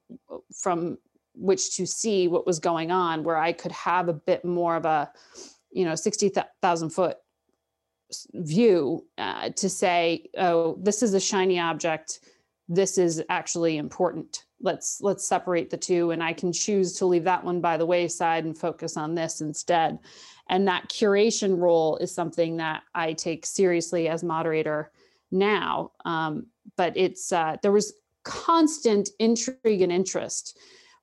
from 0.54 0.98
which 1.34 1.76
to 1.76 1.86
see 1.86 2.28
what 2.28 2.46
was 2.46 2.60
going 2.60 2.92
on 2.92 3.24
where 3.24 3.38
i 3.38 3.52
could 3.52 3.72
have 3.72 4.10
a 4.10 4.14
bit 4.14 4.44
more 4.44 4.76
of 4.76 4.86
a 4.86 5.12
you 5.72 5.86
know 5.86 5.96
60000 5.96 6.90
foot 6.90 7.18
view 8.34 9.06
uh, 9.18 9.50
to 9.50 9.70
say 9.70 10.30
oh 10.38 10.78
this 10.82 11.04
is 11.04 11.14
a 11.14 11.20
shiny 11.20 11.60
object. 11.60 12.20
This 12.68 12.98
is 12.98 13.24
actually 13.30 13.78
important. 13.78 14.46
Let's 14.62 15.02
let's 15.02 15.28
separate 15.28 15.70
the 15.70 15.78
two 15.78 16.12
and 16.12 16.24
i 16.24 16.34
can 16.34 16.54
choose 16.54 16.94
to 16.98 17.06
leave 17.06 17.24
that 17.24 17.44
one 17.44 17.62
by 17.62 17.78
the 17.78 17.86
wayside 17.86 18.46
and 18.46 18.58
focus 18.58 18.98
on 18.98 19.16
this 19.16 19.42
instead. 19.42 20.00
And 20.50 20.68
that 20.68 20.90
curation 20.90 21.58
role 21.58 21.98
is 21.98 22.14
something 22.14 22.58
that 22.58 22.84
i 22.94 23.14
take 23.14 23.46
seriously 23.46 24.08
as 24.08 24.24
moderator 24.24 24.92
now 25.32 25.92
um, 26.06 26.48
but 26.76 26.96
it's 26.96 27.32
uh, 27.32 27.58
there 27.62 27.72
was 27.72 27.94
constant 28.24 29.10
intrigue 29.20 29.82
and 29.82 29.92
interest 29.92 30.60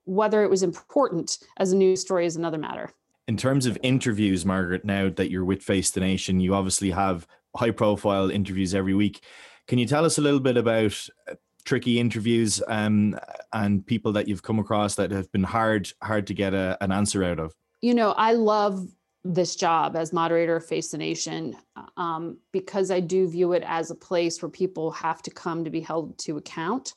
whether 0.09 0.43
it 0.43 0.51
was 0.51 0.63
important 0.63 1.39
as 1.59 1.73
a 1.73 1.77
news 1.77 2.01
story 2.01 2.25
is 2.25 2.37
another 2.37 2.59
matter. 2.59 2.91
In 3.29 3.37
terms 3.37 3.67
of 3.67 3.77
interviews, 3.83 4.47
Margaret, 4.47 4.85
now 4.85 5.11
that 5.11 5.31
you're 5.31 5.45
with 5.45 5.63
Face 5.63 5.91
the 5.91 6.01
Nation, 6.01 6.41
you 6.41 6.55
obviously 6.55 6.91
have 6.91 7.27
high 7.55 7.71
profile 7.71 8.31
interviews 8.31 8.75
every 8.75 8.95
week. 8.95 9.23
Can 9.67 9.79
you 9.79 9.87
tell 9.87 10.07
us 10.07 10.17
a 10.17 10.23
little 10.23 10.41
bit 10.41 10.57
about 10.57 11.07
uh, 11.31 11.35
tricky 11.67 12.01
interviews 12.01 12.63
um, 12.69 13.19
and 13.53 13.87
people 13.87 14.13
that 14.13 14.29
you've 14.29 14.43
come 14.43 14.59
across 14.59 14.95
that 14.95 15.11
have 15.11 15.31
been 15.31 15.45
hard 15.45 15.93
hard 16.03 16.27
to 16.29 16.35
get 16.35 16.55
a, 16.55 16.79
an 16.81 16.91
answer 16.91 17.23
out 17.23 17.39
of? 17.39 17.55
You 17.83 17.93
know, 17.93 18.13
I 18.13 18.33
love 18.33 18.89
this 19.25 19.57
job 19.57 19.95
as 19.95 20.11
moderator 20.11 20.57
of 20.57 20.65
Face 20.65 20.91
the 20.91 20.97
Nation 20.97 21.55
um, 21.99 22.39
because 22.51 22.91
I 22.91 23.01
do 23.01 23.29
view 23.29 23.53
it 23.53 23.63
as 23.67 23.91
a 23.91 23.95
place 23.95 24.41
where 24.41 24.49
people 24.49 24.91
have 24.93 25.21
to 25.23 25.31
come 25.31 25.65
to 25.65 25.71
be 25.71 25.81
held 25.81 26.17
to 26.21 26.39
account. 26.39 26.95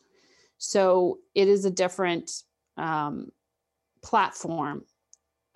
So 0.58 1.18
it 1.36 1.50
is 1.50 1.66
a 1.66 1.72
different 1.72 2.44
um, 2.78 3.32
platform 4.02 4.84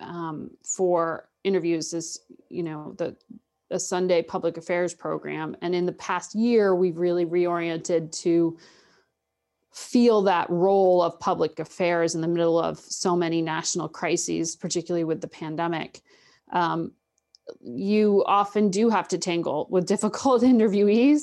um, 0.00 0.50
for 0.64 1.28
interviews. 1.44 1.92
is 1.94 2.20
you 2.48 2.62
know, 2.62 2.94
the 2.96 3.16
Sunday 3.78 4.22
public 4.22 4.56
affairs 4.56 4.94
program, 4.94 5.56
and 5.62 5.74
in 5.74 5.86
the 5.86 5.92
past 5.92 6.34
year, 6.34 6.74
we've 6.74 6.98
really 6.98 7.26
reoriented 7.26 8.12
to 8.22 8.56
feel 9.76 10.22
that 10.22 10.48
role 10.48 11.02
of 11.02 11.20
public 11.20 11.58
affairs 11.58 12.14
in 12.14 12.22
the 12.22 12.28
middle 12.28 12.58
of 12.58 12.78
so 12.78 13.14
many 13.14 13.42
national 13.42 13.88
crises, 13.88 14.56
particularly 14.56 15.04
with 15.04 15.20
the 15.20 15.28
pandemic. 15.28 16.00
Um, 16.50 16.92
you 17.60 18.24
often 18.26 18.70
do 18.70 18.88
have 18.88 19.06
to 19.08 19.18
tangle 19.18 19.66
with 19.70 19.86
difficult 19.94 20.42
interviewees, 20.42 21.20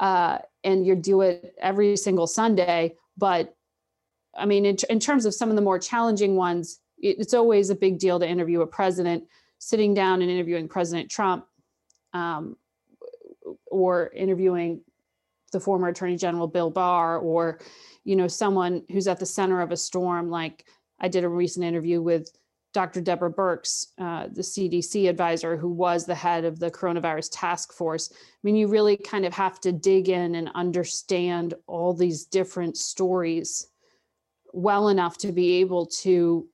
uh, 0.00 0.38
and 0.64 0.86
you 0.86 0.96
do 0.96 1.22
it 1.22 1.54
every 1.60 1.96
single 1.96 2.26
Sunday. 2.26 2.94
But 3.16 3.56
I 4.38 4.46
mean, 4.46 4.64
in, 4.64 4.76
in 4.88 5.00
terms 5.00 5.26
of 5.26 5.34
some 5.34 5.50
of 5.50 5.56
the 5.56 5.62
more 5.62 5.78
challenging 5.78 6.36
ones, 6.36 6.80
it, 6.98 7.16
it's 7.18 7.34
always 7.34 7.70
a 7.70 7.74
big 7.74 7.98
deal 7.98 8.18
to 8.20 8.28
interview 8.28 8.60
a 8.62 8.66
president. 8.66 9.24
Sitting 9.58 9.92
down 9.92 10.22
and 10.22 10.30
interviewing 10.30 10.68
President 10.68 11.10
Trump, 11.10 11.44
um, 12.12 12.56
or 13.70 14.10
interviewing 14.14 14.80
the 15.52 15.60
former 15.60 15.88
attorney 15.88 16.16
general 16.16 16.46
bill 16.46 16.70
barr 16.70 17.18
or 17.18 17.58
you 18.04 18.16
know 18.16 18.28
someone 18.28 18.82
who's 18.90 19.08
at 19.08 19.18
the 19.18 19.26
center 19.26 19.60
of 19.60 19.72
a 19.72 19.76
storm 19.76 20.30
like 20.30 20.64
i 21.00 21.08
did 21.08 21.24
a 21.24 21.28
recent 21.28 21.64
interview 21.64 22.02
with 22.02 22.30
dr 22.74 23.00
deborah 23.00 23.32
birx 23.32 23.86
uh, 23.98 24.28
the 24.32 24.42
cdc 24.42 25.08
advisor 25.08 25.56
who 25.56 25.68
was 25.68 26.04
the 26.04 26.14
head 26.14 26.44
of 26.44 26.58
the 26.58 26.70
coronavirus 26.70 27.30
task 27.32 27.72
force 27.72 28.10
i 28.12 28.16
mean 28.42 28.56
you 28.56 28.68
really 28.68 28.96
kind 28.96 29.24
of 29.24 29.32
have 29.32 29.58
to 29.60 29.72
dig 29.72 30.08
in 30.08 30.34
and 30.34 30.50
understand 30.54 31.54
all 31.66 31.94
these 31.94 32.24
different 32.24 32.76
stories 32.76 33.68
well 34.52 34.88
enough 34.88 35.18
to 35.18 35.32
be 35.32 35.60
able 35.60 35.86
to 35.86 36.48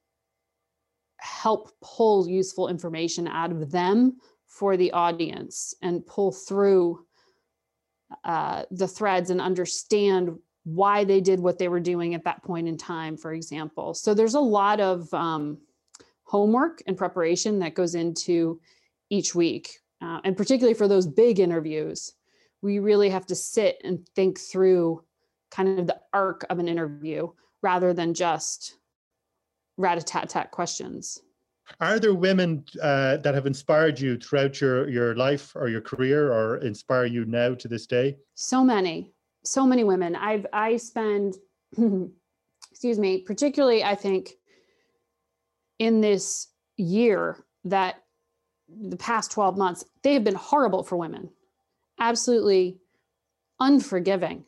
help 1.18 1.70
pull 1.80 2.28
useful 2.28 2.68
information 2.68 3.26
out 3.26 3.50
of 3.50 3.70
them 3.70 4.16
for 4.46 4.76
the 4.76 4.92
audience 4.92 5.74
and 5.82 6.06
pull 6.06 6.30
through 6.30 7.04
uh, 8.24 8.64
the 8.70 8.86
threads 8.86 9.30
and 9.30 9.40
understand 9.40 10.36
why 10.64 11.04
they 11.04 11.20
did 11.20 11.40
what 11.40 11.58
they 11.58 11.68
were 11.68 11.80
doing 11.80 12.14
at 12.14 12.24
that 12.24 12.42
point 12.42 12.68
in 12.68 12.76
time, 12.76 13.16
for 13.16 13.32
example. 13.32 13.94
So 13.94 14.14
there's 14.14 14.34
a 14.34 14.40
lot 14.40 14.80
of 14.80 15.12
um, 15.12 15.58
homework 16.24 16.82
and 16.86 16.96
preparation 16.96 17.58
that 17.58 17.74
goes 17.74 17.94
into 17.94 18.60
each 19.10 19.34
week. 19.34 19.78
Uh, 20.00 20.20
and 20.24 20.36
particularly 20.36 20.74
for 20.74 20.88
those 20.88 21.06
big 21.06 21.40
interviews, 21.40 22.12
we 22.62 22.78
really 22.78 23.10
have 23.10 23.26
to 23.26 23.34
sit 23.34 23.78
and 23.84 24.06
think 24.14 24.38
through 24.38 25.02
kind 25.50 25.78
of 25.78 25.86
the 25.86 26.00
arc 26.12 26.44
of 26.48 26.58
an 26.58 26.68
interview 26.68 27.28
rather 27.64 27.94
than 27.94 28.12
just 28.12 28.76
rat-a-tat-tat 29.78 30.50
questions. 30.50 31.20
Are 31.80 31.98
there 31.98 32.14
women 32.14 32.62
uh, 32.80 33.16
that 33.16 33.34
have 33.34 33.46
inspired 33.46 33.98
you 33.98 34.18
throughout 34.18 34.60
your, 34.60 34.86
your 34.88 35.16
life 35.16 35.52
or 35.56 35.68
your 35.68 35.80
career 35.80 36.30
or 36.30 36.58
inspire 36.58 37.06
you 37.06 37.24
now 37.24 37.54
to 37.54 37.66
this 37.66 37.86
day? 37.86 38.18
So 38.34 38.62
many, 38.62 39.14
so 39.44 39.66
many 39.66 39.82
women. 39.82 40.14
I've, 40.14 40.46
I 40.52 40.76
spend, 40.76 41.36
excuse 42.70 42.98
me, 42.98 43.22
particularly, 43.22 43.82
I 43.82 43.94
think, 43.94 44.32
in 45.78 46.02
this 46.02 46.48
year 46.76 47.42
that 47.64 48.02
the 48.68 48.98
past 48.98 49.32
12 49.32 49.56
months, 49.56 49.84
they 50.02 50.12
have 50.12 50.22
been 50.22 50.34
horrible 50.34 50.82
for 50.82 50.96
women, 50.96 51.30
absolutely 51.98 52.78
unforgiving 53.58 54.44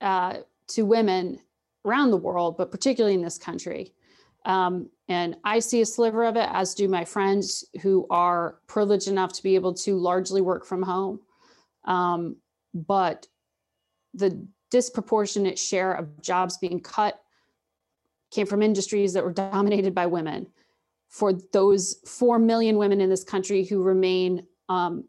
uh, 0.00 0.38
to 0.68 0.82
women 0.82 1.40
around 1.86 2.10
the 2.10 2.16
world, 2.16 2.56
but 2.56 2.70
particularly 2.70 3.14
in 3.14 3.22
this 3.22 3.38
country. 3.38 3.94
Um, 4.44 4.90
and 5.08 5.36
I 5.44 5.58
see 5.58 5.80
a 5.80 5.86
sliver 5.86 6.24
of 6.24 6.36
it, 6.36 6.48
as 6.52 6.74
do 6.74 6.88
my 6.88 7.04
friends 7.04 7.64
who 7.82 8.06
are 8.10 8.58
privileged 8.66 9.08
enough 9.08 9.32
to 9.34 9.42
be 9.42 9.54
able 9.54 9.74
to 9.74 9.96
largely 9.96 10.40
work 10.40 10.64
from 10.64 10.82
home. 10.82 11.20
Um, 11.84 12.36
but 12.74 13.26
the 14.14 14.46
disproportionate 14.70 15.58
share 15.58 15.92
of 15.92 16.20
jobs 16.20 16.58
being 16.58 16.80
cut 16.80 17.20
came 18.30 18.46
from 18.46 18.62
industries 18.62 19.12
that 19.12 19.24
were 19.24 19.32
dominated 19.32 19.94
by 19.94 20.06
women. 20.06 20.46
For 21.08 21.32
those 21.52 21.96
4 22.06 22.38
million 22.38 22.76
women 22.76 23.00
in 23.00 23.08
this 23.08 23.24
country 23.24 23.64
who 23.64 23.82
remain 23.82 24.46
um, 24.68 25.04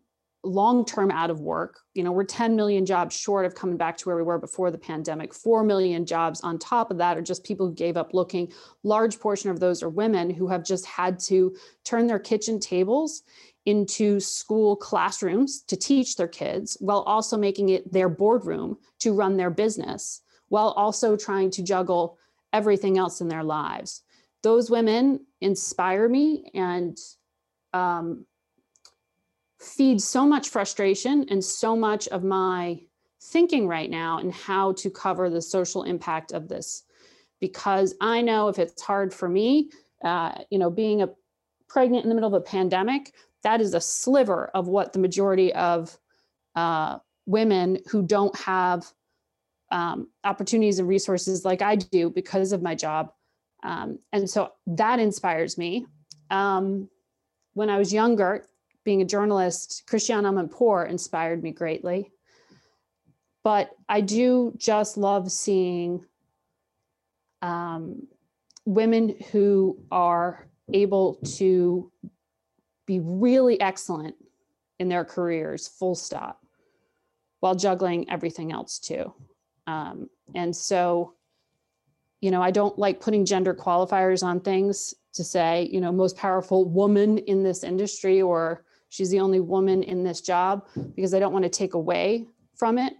long 0.48 0.86
term 0.86 1.12
out 1.12 1.30
of 1.30 1.42
work. 1.42 1.80
You 1.94 2.04
know, 2.04 2.12
we're 2.12 2.24
10 2.24 2.56
million 2.56 2.86
jobs 2.86 3.16
short 3.16 3.46
of 3.46 3.54
coming 3.54 3.78
back 3.78 3.98
to 3.98 4.06
where 4.10 4.16
we 4.16 4.24
were 4.24 4.40
before 4.40 4.72
the 4.72 4.78
pandemic. 4.78 5.34
4 5.34 5.64
million 5.64 6.06
jobs 6.06 6.42
on 6.42 6.58
top 6.58 6.90
of 6.90 6.98
that 6.98 7.18
are 7.18 7.22
just 7.22 7.44
people 7.44 7.68
who 7.68 7.74
gave 7.74 7.98
up 7.98 8.14
looking. 8.14 8.52
Large 8.84 9.20
portion 9.20 9.50
of 9.50 9.60
those 9.60 9.84
are 9.84 9.90
women 9.90 10.30
who 10.30 10.48
have 10.48 10.64
just 10.64 10.86
had 10.86 11.20
to 11.22 11.56
turn 11.84 12.08
their 12.08 12.20
kitchen 12.20 12.60
tables 12.60 13.24
into 13.66 14.20
school 14.20 14.76
classrooms 14.78 15.62
to 15.64 15.76
teach 15.76 16.16
their 16.16 16.28
kids 16.28 16.78
while 16.80 17.02
also 17.02 17.38
making 17.38 17.70
it 17.70 17.92
their 17.92 18.08
boardroom 18.08 18.78
to 19.00 19.14
run 19.14 19.36
their 19.36 19.50
business 19.50 20.22
while 20.50 20.70
also 20.70 21.18
trying 21.18 21.52
to 21.52 21.62
juggle 21.62 22.18
everything 22.54 22.98
else 22.98 23.20
in 23.20 23.28
their 23.28 23.44
lives. 23.44 24.04
Those 24.44 24.70
women 24.70 25.26
inspire 25.42 26.08
me 26.08 26.50
and 26.54 26.98
um, 27.74 28.26
feeds 29.60 30.04
so 30.04 30.26
much 30.26 30.50
frustration 30.50 31.26
and 31.30 31.44
so 31.44 31.76
much 31.76 32.08
of 32.10 32.24
my 32.24 32.80
thinking 33.22 33.68
right 33.68 33.90
now 33.90 34.20
and 34.20 34.34
how 34.34 34.72
to 34.74 34.90
cover 34.90 35.30
the 35.30 35.42
social 35.42 35.84
impact 35.84 36.32
of 36.32 36.48
this. 36.48 36.84
Because 37.40 37.96
i 38.02 38.22
know 38.22 38.48
if 38.48 38.58
it's 38.58 38.82
hard 38.82 39.14
for 39.14 39.30
me 39.30 39.70
uh, 40.04 40.32
you 40.50 40.60
know 40.60 40.70
being 40.70 41.02
a 41.02 41.10
pregnant 41.68 42.04
in 42.04 42.10
the 42.10 42.16
middle 42.16 42.34
of 42.34 42.42
a 42.42 42.46
pandemic 42.46 43.14
that 43.44 43.62
is 43.62 43.74
a 43.74 43.82
sliver 43.82 44.50
of 44.54 44.68
what 44.68 44.94
the 44.94 45.00
majority 45.00 45.54
of 45.54 45.98
uh, 46.56 46.98
women 47.26 47.78
who 47.90 48.02
don't 48.02 48.36
have 48.40 48.92
um, 49.72 50.08
opportunities 50.24 50.80
and 50.80 50.88
resources 50.88 51.46
like 51.46 51.62
i 51.62 51.76
do 51.76 52.10
because 52.10 52.52
of 52.52 52.62
my 52.62 52.76
job. 52.76 53.12
Um, 53.64 54.00
and 54.14 54.30
so 54.30 54.52
that 54.68 55.00
inspires 55.00 55.58
me. 55.58 55.86
Um, 56.30 56.90
when 57.54 57.70
i 57.70 57.78
was 57.78 57.92
younger 57.92 58.46
being 58.88 59.02
a 59.02 59.06
journalist, 59.06 59.84
Christiane 59.86 60.24
Amanpour 60.24 60.90
inspired 60.90 61.44
me 61.44 61.52
greatly. 61.52 62.10
But 63.44 63.72
I 63.90 64.00
do 64.00 64.54
just 64.56 64.96
love 64.96 65.30
seeing 65.30 66.06
um, 67.42 68.08
women 68.64 69.14
who 69.34 69.78
are 69.92 70.48
able 70.72 71.16
to 71.36 71.92
be 72.86 73.02
really 73.02 73.60
excellent 73.60 74.16
in 74.80 74.88
their 74.88 75.04
careers, 75.04 75.68
full 75.68 75.94
stop, 75.94 76.42
while 77.42 77.56
juggling 77.56 78.10
everything 78.10 78.54
else 78.54 78.80
too. 78.80 79.14
Um, 79.68 80.10
and 80.34 80.56
so, 80.56 81.14
you 82.22 82.32
know, 82.32 82.42
I 82.42 82.52
don't 82.52 82.80
like 82.80 83.02
putting 83.02 83.26
gender 83.26 83.54
qualifiers 83.54 84.24
on 84.24 84.40
things 84.40 84.94
to 85.16 85.26
say, 85.26 85.68
you 85.74 85.82
know, 85.82 85.92
most 85.92 86.16
powerful 86.16 86.64
woman 86.64 87.18
in 87.18 87.44
this 87.44 87.66
industry 87.66 88.22
or 88.22 88.64
she's 88.90 89.10
the 89.10 89.20
only 89.20 89.40
woman 89.40 89.84
in 89.84 90.04
this 90.04 90.22
job 90.22 90.68
because 90.96 91.14
I 91.14 91.20
don't 91.20 91.34
want 91.34 91.44
to 91.44 91.50
take 91.50 91.74
away 91.74 92.26
from 92.56 92.78
it. 92.78 92.94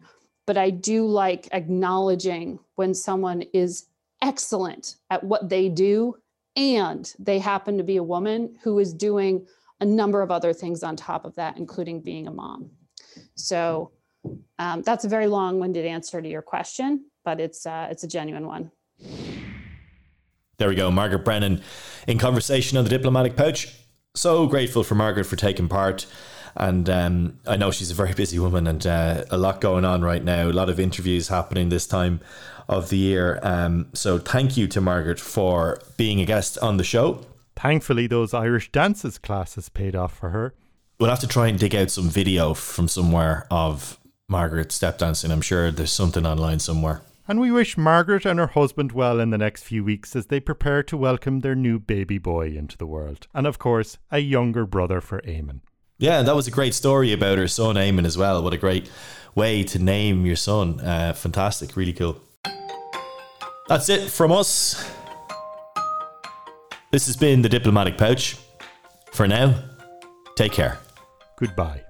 But 0.46 0.58
I 0.58 0.70
do 0.70 1.06
like 1.06 1.50
acknowledging 1.52 2.60
when 2.76 2.94
someone 2.94 3.42
is 3.54 3.88
excellent 4.22 4.96
at 5.10 5.24
what 5.24 5.50
they 5.50 5.70
do 5.70 6.16
and 6.56 7.14
they 7.20 7.40
happen 7.40 7.78
to 7.78 7.84
be 7.84 7.98
a 7.98 8.04
woman 8.04 8.58
who 8.64 8.80
is 8.80 8.94
doing 8.94 9.46
a 9.80 9.86
number 9.86 10.22
of 10.22 10.32
other 10.32 10.54
things 10.54 10.84
on 10.84 10.96
top 10.96 11.26
of 11.26 11.36
that, 11.36 11.58
including 11.58 12.02
being 12.02 12.28
a 12.28 12.32
mom. 12.32 12.72
So 13.36 13.92
um, 14.58 14.82
that's 14.82 15.06
a 15.06 15.10
very 15.10 15.28
long-winded 15.28 15.86
answer 15.86 16.22
to 16.22 16.28
your 16.28 16.42
question, 16.42 17.06
but 17.24 17.40
it's 17.40 17.66
uh, 17.66 17.88
it's 17.92 18.04
a 18.04 18.08
genuine 18.08 18.48
one. 18.48 18.72
There 20.58 20.70
we 20.70 20.76
go, 20.76 20.90
Margaret 20.90 21.24
Brennan 21.24 21.62
in 22.08 22.18
conversation 22.18 22.78
on 22.78 22.84
the 22.84 22.90
diplomatic 22.90 23.36
pouch 23.36 23.76
so 24.18 24.48
grateful 24.48 24.84
for 24.84 24.96
Margaret 24.96 25.26
for 25.26 25.36
taking 25.36 25.68
part. 25.68 26.06
And 26.56 26.90
um, 26.90 27.40
I 27.46 27.56
know 27.56 27.72
she's 27.72 27.92
a 27.92 27.94
very 27.94 28.14
busy 28.22 28.40
woman 28.40 28.68
and 28.68 28.86
uh, 28.86 29.26
a 29.30 29.38
lot 29.38 29.62
going 29.62 29.86
on 29.86 30.02
right 30.02 30.24
now, 30.24 30.50
a 30.50 30.52
lot 30.52 30.70
of 30.70 30.80
interviews 30.80 31.28
happening 31.28 31.70
this 31.70 31.88
time 31.88 32.20
of 32.68 32.90
the 32.90 32.98
year. 32.98 33.40
Um, 33.44 33.90
so 33.94 34.18
thank 34.18 34.58
you 34.58 34.68
to 34.68 34.82
Margaret 34.82 35.20
for 35.20 35.80
being 35.96 36.20
a 36.20 36.26
guest 36.26 36.58
on 36.60 36.78
the 36.78 36.84
show. 36.84 37.26
Thankfully, 37.56 38.08
those 38.08 38.34
Irish 38.34 38.72
dances 38.72 39.18
classes 39.18 39.70
paid 39.70 39.96
off 39.96 40.16
for 40.16 40.30
her. 40.30 40.54
We'll 41.00 41.10
have 41.10 41.20
to 41.20 41.28
try 41.28 41.48
and 41.48 41.58
dig 41.58 41.76
out 41.76 41.92
some 41.92 42.10
video 42.10 42.54
from 42.54 42.88
somewhere 42.88 43.48
of 43.50 44.00
Margaret 44.28 44.72
step 44.72 44.98
dancing. 44.98 45.32
I'm 45.32 45.42
sure 45.42 45.72
there's 45.72 45.92
something 45.92 46.26
online 46.26 46.60
somewhere. 46.60 47.02
And 47.28 47.42
we 47.42 47.52
wish 47.52 47.78
Margaret 47.78 48.26
and 48.26 48.40
her 48.40 48.48
husband 48.48 48.94
well 48.94 49.20
in 49.20 49.32
the 49.32 49.38
next 49.38 49.64
few 49.64 49.84
weeks 49.84 50.16
as 50.16 50.28
they 50.28 50.40
prepare 50.40 50.82
to 50.84 50.96
welcome 50.96 51.42
their 51.42 51.56
new 51.56 51.78
baby 51.78 52.18
boy 52.18 52.48
into 52.48 52.78
the 52.78 52.86
world. 52.86 53.28
And 53.34 53.46
of 53.46 53.60
course, 53.60 53.98
a 54.12 54.20
younger 54.20 54.66
brother 54.66 55.02
for 55.02 55.20
Eamon. 55.22 55.60
Yeah, 55.98 56.22
that 56.22 56.36
was 56.36 56.48
a 56.48 56.52
great 56.52 56.74
story 56.74 57.12
about 57.12 57.38
her 57.38 57.48
son 57.48 57.76
Eamon 57.76 58.06
as 58.06 58.18
well. 58.18 58.42
What 58.42 58.54
a 58.54 58.58
great 58.58 58.90
way 59.36 59.64
to 59.64 59.80
name 59.80 60.26
your 60.26 60.36
son. 60.36 60.80
Uh, 60.80 61.14
fantastic, 61.14 61.76
really 61.76 61.94
cool. 61.94 62.22
That's 63.68 63.90
it 63.90 64.10
from 64.10 64.32
us. 64.32 64.90
This 66.92 67.08
has 67.08 67.18
been 67.18 67.42
the 67.42 67.50
Diplomatic 67.50 67.98
Pouch. 67.98 68.38
For 69.12 69.28
now, 69.28 69.56
take 70.38 70.54
care. 70.54 70.80
Goodbye. 71.38 71.87